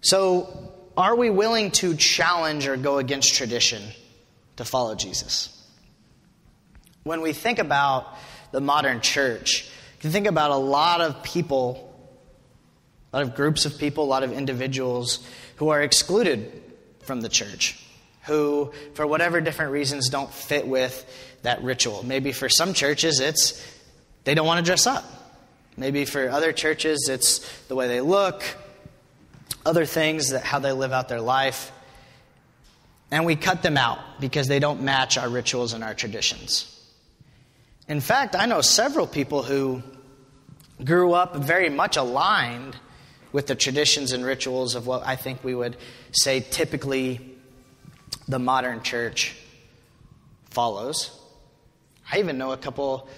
So, 0.00 0.72
are 0.96 1.16
we 1.16 1.30
willing 1.30 1.72
to 1.72 1.96
challenge 1.96 2.68
or 2.68 2.76
go 2.76 2.98
against 2.98 3.34
tradition 3.34 3.82
to 4.58 4.64
follow 4.64 4.94
Jesus? 4.94 5.50
When 7.02 7.20
we 7.20 7.32
think 7.32 7.58
about 7.58 8.16
the 8.52 8.60
modern 8.60 9.00
church, 9.00 9.64
you 9.64 10.02
can 10.02 10.12
think 10.12 10.28
about 10.28 10.52
a 10.52 10.56
lot 10.56 11.00
of 11.00 11.24
people, 11.24 11.98
a 13.12 13.16
lot 13.16 13.26
of 13.26 13.34
groups 13.34 13.64
of 13.64 13.76
people, 13.76 14.04
a 14.04 14.06
lot 14.06 14.22
of 14.22 14.30
individuals 14.30 15.26
who 15.56 15.70
are 15.70 15.82
excluded 15.82 16.62
from 17.00 17.22
the 17.22 17.28
church, 17.28 17.83
who, 18.24 18.72
for 18.94 19.06
whatever 19.06 19.40
different 19.40 19.72
reasons, 19.72 20.08
don't 20.08 20.32
fit 20.32 20.66
with 20.66 21.04
that 21.42 21.62
ritual. 21.62 22.04
Maybe 22.04 22.32
for 22.32 22.48
some 22.48 22.74
churches, 22.74 23.20
it's 23.20 23.62
they 24.24 24.34
don't 24.34 24.46
want 24.46 24.64
to 24.64 24.64
dress 24.64 24.86
up. 24.86 25.04
Maybe 25.76 26.04
for 26.04 26.30
other 26.30 26.52
churches, 26.52 27.08
it's 27.10 27.40
the 27.64 27.74
way 27.74 27.88
they 27.88 28.00
look, 28.00 28.42
other 29.66 29.84
things, 29.84 30.30
that 30.30 30.44
how 30.44 30.58
they 30.58 30.72
live 30.72 30.92
out 30.92 31.08
their 31.08 31.20
life. 31.20 31.70
And 33.10 33.26
we 33.26 33.36
cut 33.36 33.62
them 33.62 33.76
out 33.76 33.98
because 34.20 34.48
they 34.48 34.58
don't 34.58 34.82
match 34.82 35.18
our 35.18 35.28
rituals 35.28 35.72
and 35.72 35.84
our 35.84 35.94
traditions. 35.94 36.70
In 37.88 38.00
fact, 38.00 38.34
I 38.34 38.46
know 38.46 38.60
several 38.60 39.06
people 39.06 39.42
who 39.42 39.82
grew 40.82 41.12
up 41.12 41.36
very 41.36 41.68
much 41.68 41.96
aligned 41.96 42.76
with 43.32 43.46
the 43.46 43.54
traditions 43.54 44.12
and 44.12 44.24
rituals 44.24 44.74
of 44.74 44.86
what 44.86 45.06
I 45.06 45.16
think 45.16 45.44
we 45.44 45.54
would 45.54 45.76
say 46.12 46.40
typically 46.40 47.33
the 48.28 48.38
modern 48.38 48.82
church 48.82 49.36
follows. 50.50 51.10
I 52.10 52.18
even 52.18 52.38
know 52.38 52.52
a 52.52 52.56
couple 52.56 53.08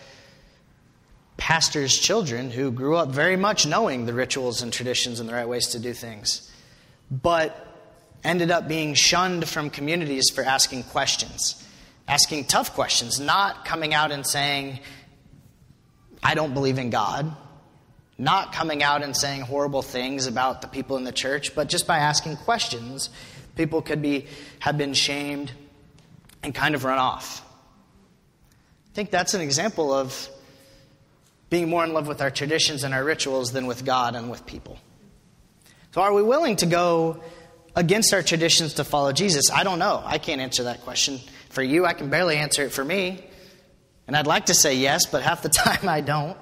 pastors' 1.36 1.96
children 1.96 2.50
who 2.50 2.70
grew 2.70 2.96
up 2.96 3.10
very 3.10 3.36
much 3.36 3.66
knowing 3.66 4.06
the 4.06 4.14
rituals 4.14 4.62
and 4.62 4.72
traditions 4.72 5.20
and 5.20 5.28
the 5.28 5.34
right 5.34 5.48
ways 5.48 5.68
to 5.68 5.78
do 5.78 5.92
things, 5.92 6.50
but 7.10 7.62
ended 8.24 8.50
up 8.50 8.66
being 8.66 8.94
shunned 8.94 9.48
from 9.48 9.70
communities 9.70 10.30
for 10.34 10.42
asking 10.42 10.82
questions, 10.84 11.62
asking 12.08 12.44
tough 12.46 12.74
questions, 12.74 13.20
not 13.20 13.64
coming 13.64 13.94
out 13.94 14.10
and 14.10 14.26
saying, 14.26 14.80
I 16.22 16.34
don't 16.34 16.54
believe 16.54 16.78
in 16.78 16.90
God, 16.90 17.36
not 18.18 18.52
coming 18.52 18.82
out 18.82 19.02
and 19.02 19.16
saying 19.16 19.42
horrible 19.42 19.82
things 19.82 20.26
about 20.26 20.62
the 20.62 20.68
people 20.68 20.96
in 20.96 21.04
the 21.04 21.12
church, 21.12 21.54
but 21.54 21.68
just 21.68 21.86
by 21.86 21.98
asking 21.98 22.36
questions, 22.38 23.10
People 23.56 23.82
could 23.82 24.00
be, 24.00 24.26
have 24.60 24.78
been 24.78 24.94
shamed 24.94 25.52
and 26.42 26.54
kind 26.54 26.74
of 26.74 26.84
run 26.84 26.98
off. 26.98 27.42
I 28.92 28.94
think 28.94 29.10
that's 29.10 29.34
an 29.34 29.40
example 29.40 29.92
of 29.92 30.28
being 31.50 31.68
more 31.68 31.84
in 31.84 31.92
love 31.92 32.06
with 32.06 32.20
our 32.20 32.30
traditions 32.30 32.84
and 32.84 32.94
our 32.94 33.02
rituals 33.04 33.52
than 33.52 33.66
with 33.66 33.84
God 33.84 34.14
and 34.14 34.30
with 34.30 34.46
people. 34.46 34.78
So, 35.92 36.02
are 36.02 36.12
we 36.12 36.22
willing 36.22 36.56
to 36.56 36.66
go 36.66 37.22
against 37.74 38.12
our 38.12 38.22
traditions 38.22 38.74
to 38.74 38.84
follow 38.84 39.12
Jesus? 39.12 39.50
I 39.50 39.64
don't 39.64 39.78
know. 39.78 40.02
I 40.04 40.18
can't 40.18 40.40
answer 40.40 40.64
that 40.64 40.82
question 40.82 41.20
for 41.48 41.62
you. 41.62 41.86
I 41.86 41.94
can 41.94 42.10
barely 42.10 42.36
answer 42.36 42.62
it 42.62 42.72
for 42.72 42.84
me. 42.84 43.24
And 44.06 44.16
I'd 44.16 44.26
like 44.26 44.46
to 44.46 44.54
say 44.54 44.76
yes, 44.76 45.06
but 45.06 45.22
half 45.22 45.42
the 45.42 45.48
time 45.64 45.88
I 45.88 46.00
don't. 46.00 46.36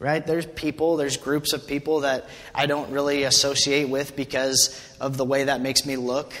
Right? 0.00 0.26
There's 0.26 0.46
people, 0.46 0.96
there's 0.96 1.18
groups 1.18 1.52
of 1.52 1.66
people 1.66 2.00
that 2.00 2.28
I 2.54 2.64
don't 2.64 2.90
really 2.90 3.24
associate 3.24 3.90
with 3.90 4.16
because 4.16 4.74
of 4.98 5.18
the 5.18 5.26
way 5.26 5.44
that 5.44 5.60
makes 5.60 5.84
me 5.84 5.96
look. 5.96 6.32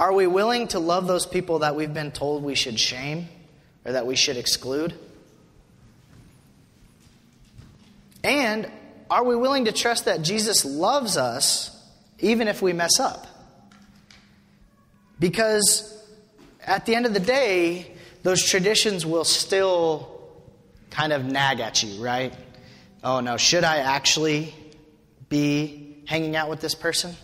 Are 0.00 0.12
we 0.12 0.26
willing 0.26 0.66
to 0.68 0.80
love 0.80 1.06
those 1.06 1.26
people 1.26 1.60
that 1.60 1.76
we've 1.76 1.94
been 1.94 2.10
told 2.10 2.42
we 2.42 2.56
should 2.56 2.80
shame 2.80 3.28
or 3.84 3.92
that 3.92 4.04
we 4.04 4.16
should 4.16 4.36
exclude? 4.36 4.94
And 8.24 8.68
are 9.08 9.22
we 9.22 9.36
willing 9.36 9.66
to 9.66 9.72
trust 9.72 10.06
that 10.06 10.22
Jesus 10.22 10.64
loves 10.64 11.16
us 11.16 11.70
even 12.18 12.48
if 12.48 12.60
we 12.60 12.72
mess 12.72 12.98
up? 12.98 13.28
Because 15.20 15.96
at 16.66 16.84
the 16.84 16.96
end 16.96 17.06
of 17.06 17.14
the 17.14 17.20
day, 17.20 17.94
those 18.24 18.42
traditions 18.42 19.06
will 19.06 19.24
still 19.24 20.13
kind 20.94 21.12
of 21.12 21.24
nag 21.24 21.60
at 21.60 21.82
you, 21.82 22.02
right? 22.02 22.32
Oh 23.02 23.20
no, 23.20 23.36
should 23.36 23.64
I 23.64 23.78
actually 23.78 24.54
be 25.28 26.02
hanging 26.06 26.36
out 26.36 26.48
with 26.48 26.60
this 26.60 26.74
person? 26.74 27.14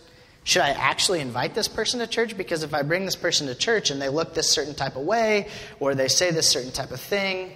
Should 0.42 0.62
I 0.62 0.70
actually 0.70 1.20
invite 1.20 1.54
this 1.54 1.68
person 1.68 2.00
to 2.00 2.06
church? 2.06 2.36
Because 2.36 2.64
if 2.64 2.74
I 2.74 2.82
bring 2.82 3.04
this 3.04 3.14
person 3.14 3.46
to 3.46 3.54
church 3.54 3.90
and 3.90 4.02
they 4.02 4.08
look 4.08 4.34
this 4.34 4.50
certain 4.50 4.74
type 4.74 4.96
of 4.96 5.02
way 5.02 5.48
or 5.78 5.94
they 5.94 6.08
say 6.08 6.32
this 6.32 6.48
certain 6.48 6.72
type 6.72 6.90
of 6.90 7.00
thing, 7.00 7.52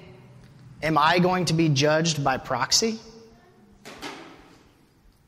am 0.82 0.96
I 0.96 1.18
going 1.18 1.46
to 1.46 1.54
be 1.54 1.68
judged 1.68 2.22
by 2.22 2.36
proxy? 2.36 3.00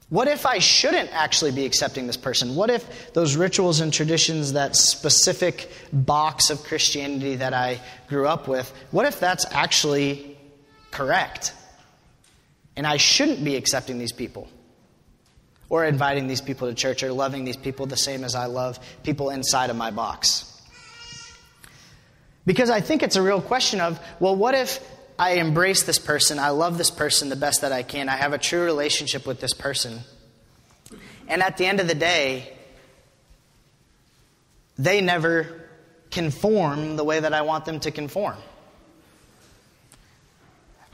What 0.08 0.28
if 0.28 0.46
I 0.46 0.60
shouldn't 0.60 1.12
actually 1.12 1.50
be 1.50 1.66
accepting 1.66 2.06
this 2.06 2.16
person? 2.16 2.54
What 2.54 2.70
if 2.70 3.12
those 3.12 3.34
rituals 3.34 3.80
and 3.80 3.92
traditions, 3.92 4.52
that 4.52 4.76
specific 4.76 5.68
box 5.92 6.50
of 6.50 6.62
Christianity 6.62 7.34
that 7.36 7.52
I 7.52 7.80
grew 8.06 8.28
up 8.28 8.46
with, 8.46 8.72
what 8.92 9.04
if 9.06 9.18
that's 9.18 9.44
actually 9.50 10.35
correct? 10.96 11.52
And 12.76 12.86
I 12.86 12.96
shouldn't 12.96 13.44
be 13.44 13.56
accepting 13.56 13.98
these 13.98 14.12
people, 14.12 14.48
or 15.68 15.84
inviting 15.84 16.26
these 16.26 16.40
people 16.40 16.68
to 16.68 16.74
church, 16.74 17.02
or 17.02 17.12
loving 17.12 17.44
these 17.44 17.56
people 17.56 17.86
the 17.86 17.96
same 17.96 18.24
as 18.24 18.34
I 18.34 18.46
love 18.46 18.78
people 19.02 19.30
inside 19.30 19.70
of 19.70 19.76
my 19.76 19.90
box. 19.90 20.52
Because 22.44 22.70
I 22.70 22.80
think 22.80 23.02
it's 23.02 23.16
a 23.16 23.22
real 23.22 23.40
question 23.40 23.80
of, 23.80 23.98
well, 24.20 24.36
what 24.36 24.54
if 24.54 24.80
I 25.18 25.32
embrace 25.32 25.82
this 25.84 25.98
person. 25.98 26.38
I 26.38 26.50
love 26.50 26.76
this 26.76 26.90
person 26.90 27.28
the 27.28 27.36
best 27.36 27.62
that 27.62 27.72
I 27.72 27.82
can. 27.82 28.08
I 28.08 28.16
have 28.16 28.32
a 28.32 28.38
true 28.38 28.64
relationship 28.64 29.26
with 29.26 29.40
this 29.40 29.54
person. 29.54 30.00
And 31.28 31.42
at 31.42 31.56
the 31.56 31.66
end 31.66 31.80
of 31.80 31.88
the 31.88 31.94
day, 31.94 32.52
they 34.78 35.00
never 35.00 35.68
conform 36.10 36.96
the 36.96 37.04
way 37.04 37.18
that 37.18 37.32
I 37.32 37.42
want 37.42 37.64
them 37.64 37.80
to 37.80 37.90
conform. 37.90 38.36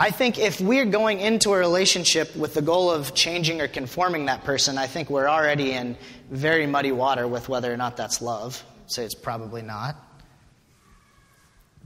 I 0.03 0.11
think 0.11 0.37
if 0.37 0.61
we're 0.61 0.85
going 0.85 1.21
into 1.21 1.53
a 1.53 1.59
relationship 1.59 2.35
with 2.35 2.55
the 2.55 2.61
goal 2.61 2.91
of 2.91 3.15
changing 3.15 3.61
or 3.61 3.69
conforming 3.69 4.27
that 4.27 4.43
person, 4.43 4.77
I 4.77 4.89
think 4.89 5.09
we're 5.09 5.29
already 5.29 5.71
in 5.71 5.97
very 6.29 6.67
muddy 6.67 6.91
water 6.91 7.29
with 7.29 7.49
whether 7.49 7.73
or 7.73 7.77
not 7.77 7.97
that's 7.97 8.21
love. 8.21 8.65
Say 8.89 9.05
it's 9.05 9.15
probably 9.15 9.63
not. 9.63 9.95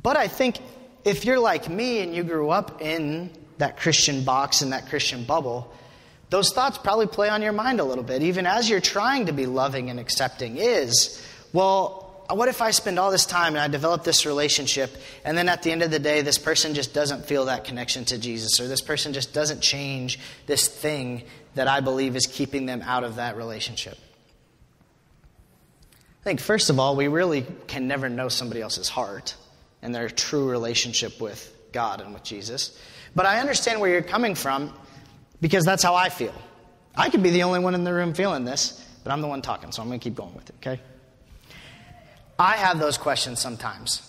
But 0.02 0.16
I 0.16 0.28
think 0.28 0.56
if 1.04 1.26
you're 1.26 1.38
like 1.38 1.68
me 1.68 1.98
and 1.98 2.14
you 2.14 2.24
grew 2.24 2.48
up 2.48 2.80
in 2.80 3.30
that 3.58 3.76
Christian 3.76 4.24
box, 4.24 4.62
in 4.62 4.70
that 4.70 4.88
Christian 4.88 5.24
bubble, 5.24 5.70
those 6.30 6.54
thoughts 6.54 6.78
probably 6.78 7.08
play 7.08 7.28
on 7.28 7.42
your 7.42 7.52
mind 7.52 7.80
a 7.80 7.84
little 7.84 8.02
bit, 8.02 8.22
even 8.22 8.46
as 8.46 8.70
you're 8.70 8.80
trying 8.80 9.26
to 9.26 9.34
be 9.34 9.44
loving 9.44 9.90
and 9.90 10.00
accepting, 10.00 10.56
is, 10.56 11.22
well, 11.52 12.05
what 12.30 12.48
if 12.48 12.60
I 12.60 12.70
spend 12.72 12.98
all 12.98 13.10
this 13.10 13.26
time 13.26 13.54
and 13.54 13.58
I 13.58 13.68
develop 13.68 14.02
this 14.02 14.26
relationship, 14.26 14.90
and 15.24 15.38
then 15.38 15.48
at 15.48 15.62
the 15.62 15.70
end 15.70 15.82
of 15.82 15.90
the 15.90 15.98
day, 15.98 16.22
this 16.22 16.38
person 16.38 16.74
just 16.74 16.92
doesn't 16.92 17.26
feel 17.26 17.44
that 17.46 17.64
connection 17.64 18.04
to 18.06 18.18
Jesus, 18.18 18.58
or 18.58 18.66
this 18.66 18.80
person 18.80 19.12
just 19.12 19.32
doesn't 19.32 19.60
change 19.60 20.18
this 20.46 20.66
thing 20.66 21.22
that 21.54 21.68
I 21.68 21.80
believe 21.80 22.16
is 22.16 22.26
keeping 22.26 22.66
them 22.66 22.82
out 22.82 23.04
of 23.04 23.16
that 23.16 23.36
relationship? 23.36 23.98
I 26.20 26.24
think, 26.24 26.40
first 26.40 26.70
of 26.70 26.80
all, 26.80 26.96
we 26.96 27.08
really 27.08 27.46
can 27.66 27.86
never 27.86 28.08
know 28.08 28.28
somebody 28.28 28.60
else's 28.60 28.88
heart 28.88 29.34
and 29.82 29.94
their 29.94 30.08
true 30.08 30.50
relationship 30.50 31.20
with 31.20 31.52
God 31.72 32.00
and 32.00 32.12
with 32.12 32.24
Jesus. 32.24 32.76
But 33.14 33.26
I 33.26 33.38
understand 33.40 33.80
where 33.80 33.90
you're 33.90 34.02
coming 34.02 34.34
from 34.34 34.72
because 35.40 35.64
that's 35.64 35.82
how 35.82 35.94
I 35.94 36.08
feel. 36.08 36.34
I 36.96 37.10
could 37.10 37.22
be 37.22 37.30
the 37.30 37.44
only 37.44 37.60
one 37.60 37.74
in 37.74 37.84
the 37.84 37.92
room 37.92 38.14
feeling 38.14 38.44
this, 38.44 38.84
but 39.04 39.12
I'm 39.12 39.20
the 39.20 39.28
one 39.28 39.42
talking, 39.42 39.70
so 39.70 39.82
I'm 39.82 39.88
going 39.88 40.00
to 40.00 40.04
keep 40.04 40.16
going 40.16 40.34
with 40.34 40.48
it, 40.48 40.56
okay? 40.56 40.80
I 42.38 42.56
have 42.56 42.78
those 42.78 42.98
questions 42.98 43.40
sometimes. 43.40 44.02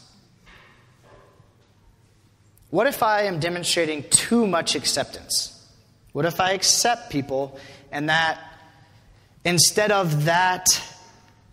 What 2.70 2.88
if 2.88 3.02
I 3.02 3.24
am 3.24 3.40
demonstrating 3.40 4.04
too 4.10 4.46
much 4.46 4.76
acceptance? 4.76 5.54
What 6.12 6.26
if 6.26 6.42
I 6.42 6.52
accept 6.52 7.12
people 7.12 7.58
and 7.92 8.10
that 8.10 8.40
instead 9.46 9.92
of 9.92 10.26
that 10.26 10.66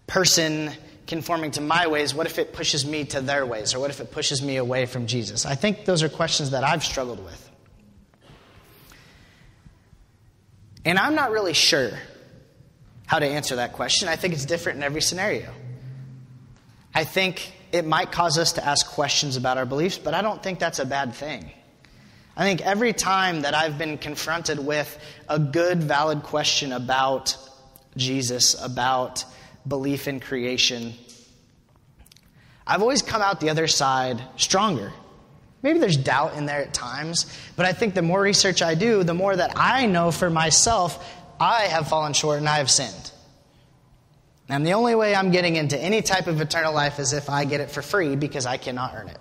person 0.06 0.70
conforming 1.06 1.52
to 1.52 1.60
my 1.60 1.86
ways, 1.86 2.14
what 2.14 2.26
if 2.26 2.38
it 2.38 2.52
pushes 2.52 2.84
me 2.84 3.04
to 3.04 3.20
their 3.20 3.46
ways? 3.46 3.74
Or 3.74 3.80
what 3.80 3.90
if 3.90 4.00
it 4.00 4.10
pushes 4.10 4.42
me 4.42 4.56
away 4.56 4.86
from 4.86 5.06
Jesus? 5.06 5.46
I 5.46 5.54
think 5.54 5.84
those 5.84 6.02
are 6.02 6.08
questions 6.08 6.50
that 6.50 6.64
I've 6.64 6.82
struggled 6.82 7.22
with. 7.22 7.50
And 10.84 10.98
I'm 10.98 11.14
not 11.14 11.30
really 11.30 11.54
sure 11.54 11.90
how 13.06 13.18
to 13.18 13.26
answer 13.26 13.56
that 13.56 13.74
question. 13.74 14.08
I 14.08 14.16
think 14.16 14.34
it's 14.34 14.44
different 14.44 14.78
in 14.78 14.82
every 14.82 15.00
scenario. 15.00 15.52
I 16.94 17.04
think 17.04 17.52
it 17.72 17.84
might 17.84 18.12
cause 18.12 18.38
us 18.38 18.52
to 18.52 18.64
ask 18.64 18.86
questions 18.86 19.36
about 19.36 19.58
our 19.58 19.66
beliefs, 19.66 19.98
but 19.98 20.14
I 20.14 20.22
don't 20.22 20.42
think 20.42 20.60
that's 20.60 20.78
a 20.78 20.86
bad 20.86 21.14
thing. 21.14 21.50
I 22.36 22.44
think 22.44 22.60
every 22.62 22.92
time 22.92 23.42
that 23.42 23.54
I've 23.54 23.78
been 23.78 23.98
confronted 23.98 24.58
with 24.58 24.96
a 25.28 25.38
good, 25.38 25.82
valid 25.82 26.22
question 26.22 26.72
about 26.72 27.36
Jesus, 27.96 28.60
about 28.62 29.24
belief 29.66 30.08
in 30.08 30.20
creation, 30.20 30.94
I've 32.66 32.80
always 32.80 33.02
come 33.02 33.22
out 33.22 33.40
the 33.40 33.50
other 33.50 33.66
side 33.66 34.22
stronger. 34.36 34.92
Maybe 35.62 35.78
there's 35.78 35.96
doubt 35.96 36.34
in 36.34 36.46
there 36.46 36.60
at 36.60 36.74
times, 36.74 37.26
but 37.56 37.66
I 37.66 37.72
think 37.72 37.94
the 37.94 38.02
more 38.02 38.20
research 38.20 38.62
I 38.62 38.74
do, 38.74 39.02
the 39.02 39.14
more 39.14 39.34
that 39.34 39.52
I 39.56 39.86
know 39.86 40.10
for 40.10 40.28
myself, 40.28 41.12
I 41.40 41.62
have 41.62 41.88
fallen 41.88 42.12
short 42.12 42.38
and 42.38 42.48
I 42.48 42.58
have 42.58 42.70
sinned. 42.70 43.10
And 44.48 44.66
the 44.66 44.74
only 44.74 44.94
way 44.94 45.14
I'm 45.14 45.30
getting 45.30 45.56
into 45.56 45.78
any 45.78 46.02
type 46.02 46.26
of 46.26 46.40
eternal 46.40 46.74
life 46.74 46.98
is 46.98 47.12
if 47.12 47.30
I 47.30 47.44
get 47.44 47.60
it 47.60 47.70
for 47.70 47.80
free 47.80 48.14
because 48.14 48.44
I 48.44 48.58
cannot 48.58 48.94
earn 48.94 49.08
it. 49.08 49.18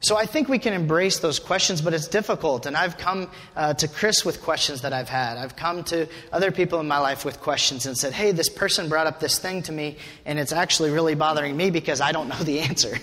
So 0.00 0.16
I 0.16 0.26
think 0.26 0.48
we 0.48 0.58
can 0.58 0.74
embrace 0.74 1.18
those 1.20 1.38
questions, 1.38 1.80
but 1.80 1.94
it's 1.94 2.06
difficult. 2.06 2.66
And 2.66 2.76
I've 2.76 2.98
come 2.98 3.30
uh, 3.56 3.72
to 3.74 3.88
Chris 3.88 4.24
with 4.24 4.42
questions 4.42 4.82
that 4.82 4.92
I've 4.92 5.08
had. 5.08 5.38
I've 5.38 5.56
come 5.56 5.82
to 5.84 6.06
other 6.30 6.52
people 6.52 6.78
in 6.80 6.86
my 6.86 6.98
life 6.98 7.24
with 7.24 7.40
questions 7.40 7.86
and 7.86 7.96
said, 7.96 8.12
hey, 8.12 8.32
this 8.32 8.50
person 8.50 8.90
brought 8.90 9.06
up 9.06 9.18
this 9.18 9.38
thing 9.38 9.62
to 9.62 9.72
me, 9.72 9.96
and 10.26 10.38
it's 10.38 10.52
actually 10.52 10.90
really 10.90 11.14
bothering 11.14 11.56
me 11.56 11.70
because 11.70 12.02
I 12.02 12.12
don't 12.12 12.28
know 12.32 12.36
the 12.36 12.60
answer. 12.60 12.98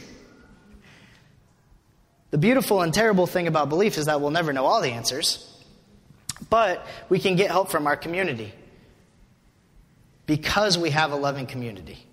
the 2.29 2.37
beautiful 2.37 2.81
and 2.81 2.93
terrible 2.93 3.25
thing 3.25 3.47
about 3.47 3.69
belief 3.69 3.97
is 3.97 4.05
that 4.05 4.21
we'll 4.21 4.31
never 4.31 4.53
know 4.53 4.65
all 4.65 4.81
the 4.81 4.91
answers, 4.91 5.49
but 6.51 6.85
we 7.09 7.17
can 7.17 7.35
get 7.35 7.49
help 7.49 7.69
from 7.69 7.87
our 7.87 7.97
community 7.97 8.53
because 10.25 10.77
we 10.77 10.91
have 10.91 11.11
a 11.11 11.15
loving 11.15 11.45
community. 11.45 12.05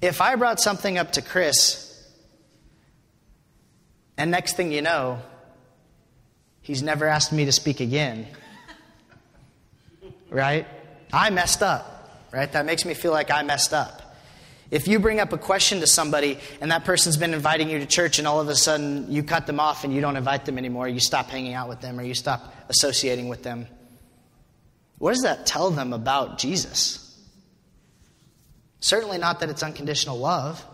If 0.00 0.20
I 0.20 0.36
brought 0.36 0.60
something 0.60 0.98
up 0.98 1.12
to 1.12 1.22
Chris, 1.22 1.84
and 4.16 4.30
next 4.30 4.56
thing 4.56 4.72
you 4.72 4.82
know, 4.82 5.20
he's 6.60 6.82
never 6.82 7.06
asked 7.06 7.32
me 7.32 7.44
to 7.44 7.52
speak 7.52 7.80
again. 7.80 8.26
Right? 10.30 10.66
I 11.12 11.30
messed 11.30 11.62
up. 11.62 12.26
Right? 12.32 12.50
That 12.52 12.66
makes 12.66 12.84
me 12.84 12.94
feel 12.94 13.12
like 13.12 13.30
I 13.30 13.42
messed 13.42 13.72
up. 13.72 14.02
If 14.70 14.86
you 14.86 14.98
bring 14.98 15.18
up 15.18 15.32
a 15.32 15.38
question 15.38 15.80
to 15.80 15.86
somebody 15.86 16.38
and 16.60 16.70
that 16.72 16.84
person's 16.84 17.16
been 17.16 17.32
inviting 17.32 17.70
you 17.70 17.78
to 17.78 17.86
church 17.86 18.18
and 18.18 18.28
all 18.28 18.38
of 18.38 18.48
a 18.48 18.54
sudden 18.54 19.10
you 19.10 19.22
cut 19.22 19.46
them 19.46 19.60
off 19.60 19.84
and 19.84 19.94
you 19.94 20.02
don't 20.02 20.16
invite 20.16 20.44
them 20.44 20.58
anymore, 20.58 20.86
you 20.88 21.00
stop 21.00 21.28
hanging 21.30 21.54
out 21.54 21.70
with 21.70 21.80
them 21.80 21.98
or 21.98 22.02
you 22.02 22.14
stop 22.14 22.54
associating 22.68 23.28
with 23.28 23.42
them, 23.42 23.66
what 24.98 25.14
does 25.14 25.22
that 25.22 25.46
tell 25.46 25.70
them 25.70 25.92
about 25.92 26.38
Jesus? 26.38 27.04
Certainly 28.80 29.18
not 29.18 29.40
that 29.40 29.48
it's 29.48 29.62
unconditional 29.62 30.18
love. 30.18 30.64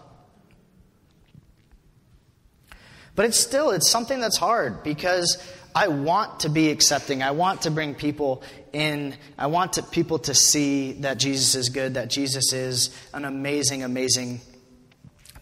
But 3.14 3.26
it's 3.26 3.38
still, 3.38 3.70
it's 3.70 3.88
something 3.88 4.20
that's 4.20 4.36
hard 4.36 4.82
because 4.82 5.38
I 5.74 5.88
want 5.88 6.40
to 6.40 6.48
be 6.48 6.70
accepting. 6.70 7.22
I 7.22 7.30
want 7.30 7.62
to 7.62 7.70
bring 7.70 7.94
people 7.94 8.42
in. 8.72 9.14
I 9.38 9.46
want 9.46 9.74
to, 9.74 9.82
people 9.82 10.18
to 10.20 10.34
see 10.34 10.92
that 10.94 11.18
Jesus 11.18 11.54
is 11.54 11.68
good, 11.68 11.94
that 11.94 12.10
Jesus 12.10 12.52
is 12.52 12.96
an 13.12 13.24
amazing, 13.24 13.84
amazing 13.84 14.40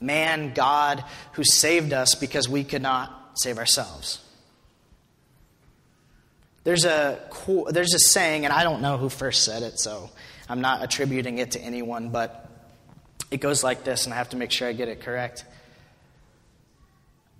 man, 0.01 0.53
God, 0.55 1.05
who 1.33 1.45
saved 1.45 1.93
us 1.93 2.15
because 2.15 2.49
we 2.49 2.65
could 2.65 2.83
not 2.83 3.33
save 3.35 3.59
ourselves. 3.59 4.22
There's 6.65 6.85
a, 6.85 7.19
there's 7.71 7.95
a 7.95 7.99
saying, 7.99 8.45
and 8.45 8.53
I 8.53 8.63
don't 8.63 8.83
know 8.83 8.97
who 8.97 9.09
first 9.09 9.45
said 9.45 9.63
it, 9.63 9.81
so 9.81 10.11
I'm 10.49 10.61
not 10.61 10.83
attributing 10.85 11.39
it 11.39 11.53
to 11.53 11.61
anyone, 11.61 12.11
but 12.11 12.49
it 13.31 13.41
goes 13.41 13.65
like 13.65 13.85
this, 13.85 14.05
and 14.05 14.15
I 14.15 14.17
have 14.17 14.31
to 14.31 14.37
make 14.37 14.53
sure 14.53 14.69
I 14.69 14.73
get 14.73 14.89
it 14.89 15.01
correct. 15.01 15.45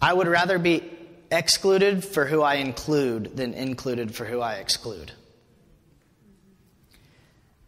I 0.01 0.13
would 0.13 0.27
rather 0.27 0.59
be 0.59 0.83
excluded 1.31 2.05
for 2.05 2.27
who 2.27 2.43
I 2.43 2.55
include 2.57 3.37
than 3.37 3.55
included 3.55 4.15
for 4.15 4.25
who 4.25 4.41
I 4.41 4.55
exclude. 4.55 5.13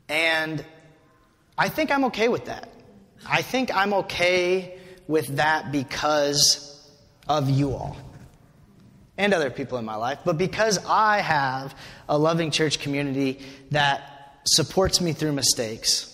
And 0.09 0.65
I 1.57 1.69
think 1.69 1.93
I'm 1.93 2.07
okay 2.07 2.29
with 2.29 2.47
that. 2.47 2.69
I 3.27 3.43
think 3.43 3.75
I'm 3.75 3.95
okay 3.95 4.79
with 5.07 5.37
that 5.37 5.71
because 5.71 6.91
of 7.29 7.49
you 7.49 7.73
all 7.73 7.97
and 9.17 9.33
other 9.33 9.51
people 9.51 9.79
in 9.79 9.85
my 9.85 9.95
life, 9.95 10.19
but 10.25 10.39
because 10.39 10.79
I 10.87 11.21
have 11.21 11.75
a 12.09 12.19
loving 12.19 12.51
church 12.51 12.81
community 12.81 13.41
that 13.71 14.41
supports 14.45 15.01
me 15.01 15.13
through 15.13 15.33
mistakes. 15.33 16.11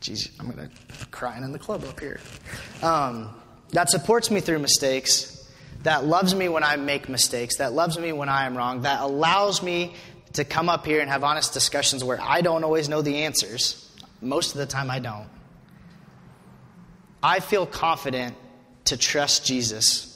Jeez, 0.00 0.30
I'm 0.40 0.50
going 0.50 0.68
to 0.68 1.06
crying 1.06 1.44
in 1.44 1.52
the 1.52 1.58
club 1.58 1.84
up 1.84 2.00
here. 2.00 2.20
Um, 2.82 3.34
that 3.70 3.90
supports 3.90 4.30
me 4.30 4.40
through 4.40 4.58
mistakes, 4.58 5.48
that 5.82 6.04
loves 6.04 6.34
me 6.34 6.48
when 6.48 6.64
I 6.64 6.76
make 6.76 7.08
mistakes, 7.08 7.58
that 7.58 7.72
loves 7.72 7.98
me 7.98 8.12
when 8.12 8.28
I 8.28 8.46
am 8.46 8.56
wrong, 8.56 8.82
that 8.82 9.00
allows 9.00 9.62
me 9.62 9.94
to 10.34 10.44
come 10.44 10.68
up 10.68 10.86
here 10.86 11.00
and 11.00 11.10
have 11.10 11.24
honest 11.24 11.52
discussions 11.52 12.02
where 12.02 12.18
I 12.20 12.40
don't 12.40 12.64
always 12.64 12.88
know 12.88 13.02
the 13.02 13.24
answers. 13.24 13.90
Most 14.20 14.52
of 14.52 14.58
the 14.58 14.66
time, 14.66 14.90
I 14.90 14.98
don't. 14.98 15.28
I 17.22 17.40
feel 17.40 17.66
confident 17.66 18.34
to 18.86 18.96
trust 18.96 19.46
Jesus 19.46 20.11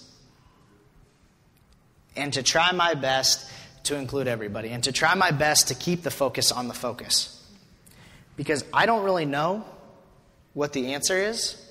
and 2.17 2.33
to 2.33 2.43
try 2.43 2.73
my 2.73 2.95
best 2.95 3.51
to 3.85 3.97
include 3.97 4.27
everybody 4.29 4.71
and 4.71 4.83
to 4.85 4.93
try 4.93 5.15
my 5.15 5.31
best 5.31 5.69
to 5.69 5.75
keep 5.75 6.03
the 6.03 6.11
focus 6.11 6.53
on 6.53 6.69
the 6.69 6.75
focus. 6.75 7.33
Because 8.37 8.65
I 8.73 8.87
don't 8.87 9.05
really 9.05 9.25
know 9.25 9.65
what 10.53 10.73
the 10.73 10.95
answer 10.95 11.17
is. 11.17 11.63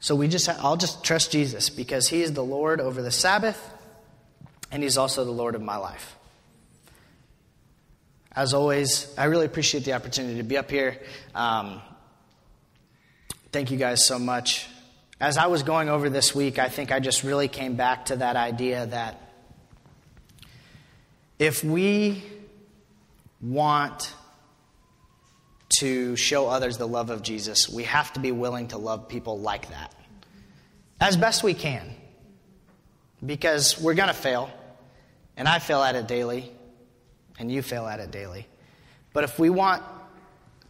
So 0.00 0.16
we 0.16 0.26
just 0.26 0.48
I'll 0.48 0.76
just 0.76 1.04
trust 1.04 1.30
Jesus 1.30 1.70
because 1.70 2.08
he 2.08 2.22
is 2.22 2.32
the 2.32 2.42
Lord 2.42 2.80
over 2.80 3.02
the 3.02 3.12
Sabbath 3.12 3.72
and 4.72 4.82
he's 4.82 4.98
also 4.98 5.24
the 5.24 5.30
Lord 5.30 5.54
of 5.54 5.62
my 5.62 5.76
life. 5.76 6.16
As 8.34 8.54
always, 8.54 9.14
I 9.18 9.24
really 9.24 9.46
appreciate 9.46 9.84
the 9.84 9.92
opportunity 9.92 10.38
to 10.38 10.42
be 10.42 10.56
up 10.56 10.70
here. 10.70 10.98
Um, 11.34 11.82
thank 13.52 13.70
you 13.70 13.76
guys 13.76 14.04
so 14.04 14.18
much. 14.18 14.66
As 15.22 15.38
I 15.38 15.46
was 15.46 15.62
going 15.62 15.88
over 15.88 16.10
this 16.10 16.34
week, 16.34 16.58
I 16.58 16.68
think 16.68 16.90
I 16.90 16.98
just 16.98 17.22
really 17.22 17.46
came 17.46 17.76
back 17.76 18.06
to 18.06 18.16
that 18.16 18.34
idea 18.34 18.86
that 18.86 19.20
if 21.38 21.62
we 21.62 22.24
want 23.40 24.12
to 25.78 26.16
show 26.16 26.48
others 26.48 26.76
the 26.76 26.88
love 26.88 27.10
of 27.10 27.22
Jesus, 27.22 27.68
we 27.68 27.84
have 27.84 28.12
to 28.14 28.20
be 28.20 28.32
willing 28.32 28.66
to 28.68 28.78
love 28.78 29.06
people 29.06 29.38
like 29.38 29.70
that 29.70 29.94
as 31.00 31.16
best 31.16 31.44
we 31.44 31.54
can. 31.54 31.88
Because 33.24 33.80
we're 33.80 33.94
going 33.94 34.08
to 34.08 34.14
fail, 34.14 34.50
and 35.36 35.46
I 35.46 35.60
fail 35.60 35.84
at 35.84 35.94
it 35.94 36.08
daily, 36.08 36.50
and 37.38 37.48
you 37.48 37.62
fail 37.62 37.86
at 37.86 38.00
it 38.00 38.10
daily. 38.10 38.48
But 39.12 39.22
if 39.22 39.38
we 39.38 39.50
want 39.50 39.84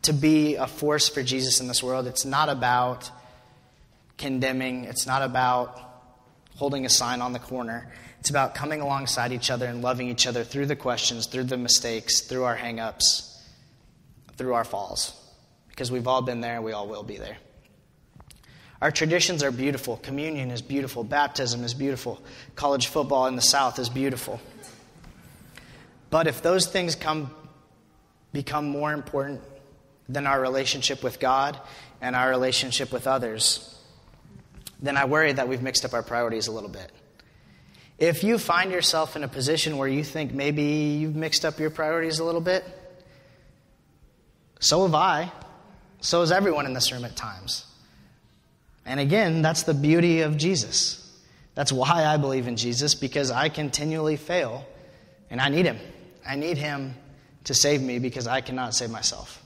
to 0.02 0.12
be 0.12 0.56
a 0.56 0.66
force 0.66 1.08
for 1.08 1.22
Jesus 1.22 1.62
in 1.62 1.68
this 1.68 1.82
world, 1.82 2.06
it's 2.06 2.26
not 2.26 2.50
about 2.50 3.10
condemning, 4.22 4.85
it's 4.85 5.04
not 5.04 5.20
about 5.22 5.80
holding 6.54 6.87
a 6.87 6.88
sign 6.88 7.20
on 7.20 7.32
the 7.32 7.40
corner. 7.40 7.92
It's 8.20 8.30
about 8.30 8.54
coming 8.54 8.80
alongside 8.80 9.32
each 9.32 9.50
other 9.50 9.66
and 9.66 9.82
loving 9.82 10.08
each 10.08 10.28
other 10.28 10.44
through 10.44 10.66
the 10.66 10.76
questions, 10.76 11.26
through 11.26 11.44
the 11.44 11.56
mistakes, 11.56 12.20
through 12.20 12.44
our 12.44 12.56
hangups, 12.56 13.37
through 14.37 14.54
our 14.54 14.62
falls. 14.62 15.12
Because 15.70 15.90
we've 15.90 16.06
all 16.06 16.22
been 16.22 16.40
there, 16.40 16.62
we 16.62 16.70
all 16.70 16.87
will 16.87 17.02
be 17.02 17.16
there. 17.16 17.37
Our 18.80 18.92
traditions 18.92 19.42
are 19.42 19.50
beautiful. 19.50 19.96
Communion 19.96 20.52
is 20.52 20.62
beautiful. 20.62 21.02
Baptism 21.02 21.64
is 21.64 21.74
beautiful. 21.74 22.22
College 22.54 22.87
football 22.87 23.26
in 23.26 23.35
the 23.35 23.42
South 23.42 23.80
is 23.80 23.88
beautiful. 23.88 24.40
But 26.11 26.28
if 26.28 26.42
those 26.42 26.68
things 26.68 26.94
come, 26.94 27.35
become 28.32 28.68
more 28.68 28.92
important 28.92 29.40
than 30.08 30.28
our 30.28 30.40
relationship 30.40 31.02
with 31.02 31.18
God 31.18 31.58
and 32.00 32.14
our 32.14 32.30
relationship 32.30 32.92
with 32.92 33.08
others, 33.08 33.81
then 34.82 34.96
I 34.96 35.04
worry 35.06 35.32
that 35.32 35.48
we've 35.48 35.62
mixed 35.62 35.84
up 35.84 35.94
our 35.94 36.02
priorities 36.02 36.48
a 36.48 36.52
little 36.52 36.68
bit. 36.68 36.90
If 37.98 38.24
you 38.24 38.36
find 38.36 38.72
yourself 38.72 39.14
in 39.14 39.22
a 39.22 39.28
position 39.28 39.78
where 39.78 39.88
you 39.88 40.02
think 40.02 40.34
maybe 40.34 40.62
you've 40.62 41.14
mixed 41.14 41.44
up 41.44 41.60
your 41.60 41.70
priorities 41.70 42.18
a 42.18 42.24
little 42.24 42.40
bit, 42.40 42.64
so 44.58 44.82
have 44.82 44.94
I. 44.94 45.30
So 46.00 46.20
has 46.20 46.32
everyone 46.32 46.66
in 46.66 46.72
this 46.72 46.90
room 46.90 47.04
at 47.04 47.14
times. 47.14 47.64
And 48.84 48.98
again, 48.98 49.40
that's 49.40 49.62
the 49.62 49.74
beauty 49.74 50.22
of 50.22 50.36
Jesus. 50.36 50.98
That's 51.54 51.72
why 51.72 52.04
I 52.06 52.16
believe 52.16 52.48
in 52.48 52.56
Jesus, 52.56 52.94
because 52.94 53.30
I 53.30 53.48
continually 53.48 54.16
fail 54.16 54.66
and 55.30 55.40
I 55.40 55.48
need 55.48 55.66
Him. 55.66 55.78
I 56.26 56.36
need 56.36 56.58
Him 56.58 56.94
to 57.44 57.54
save 57.54 57.82
me 57.82 57.98
because 57.98 58.26
I 58.26 58.40
cannot 58.40 58.74
save 58.74 58.90
myself. 58.90 59.41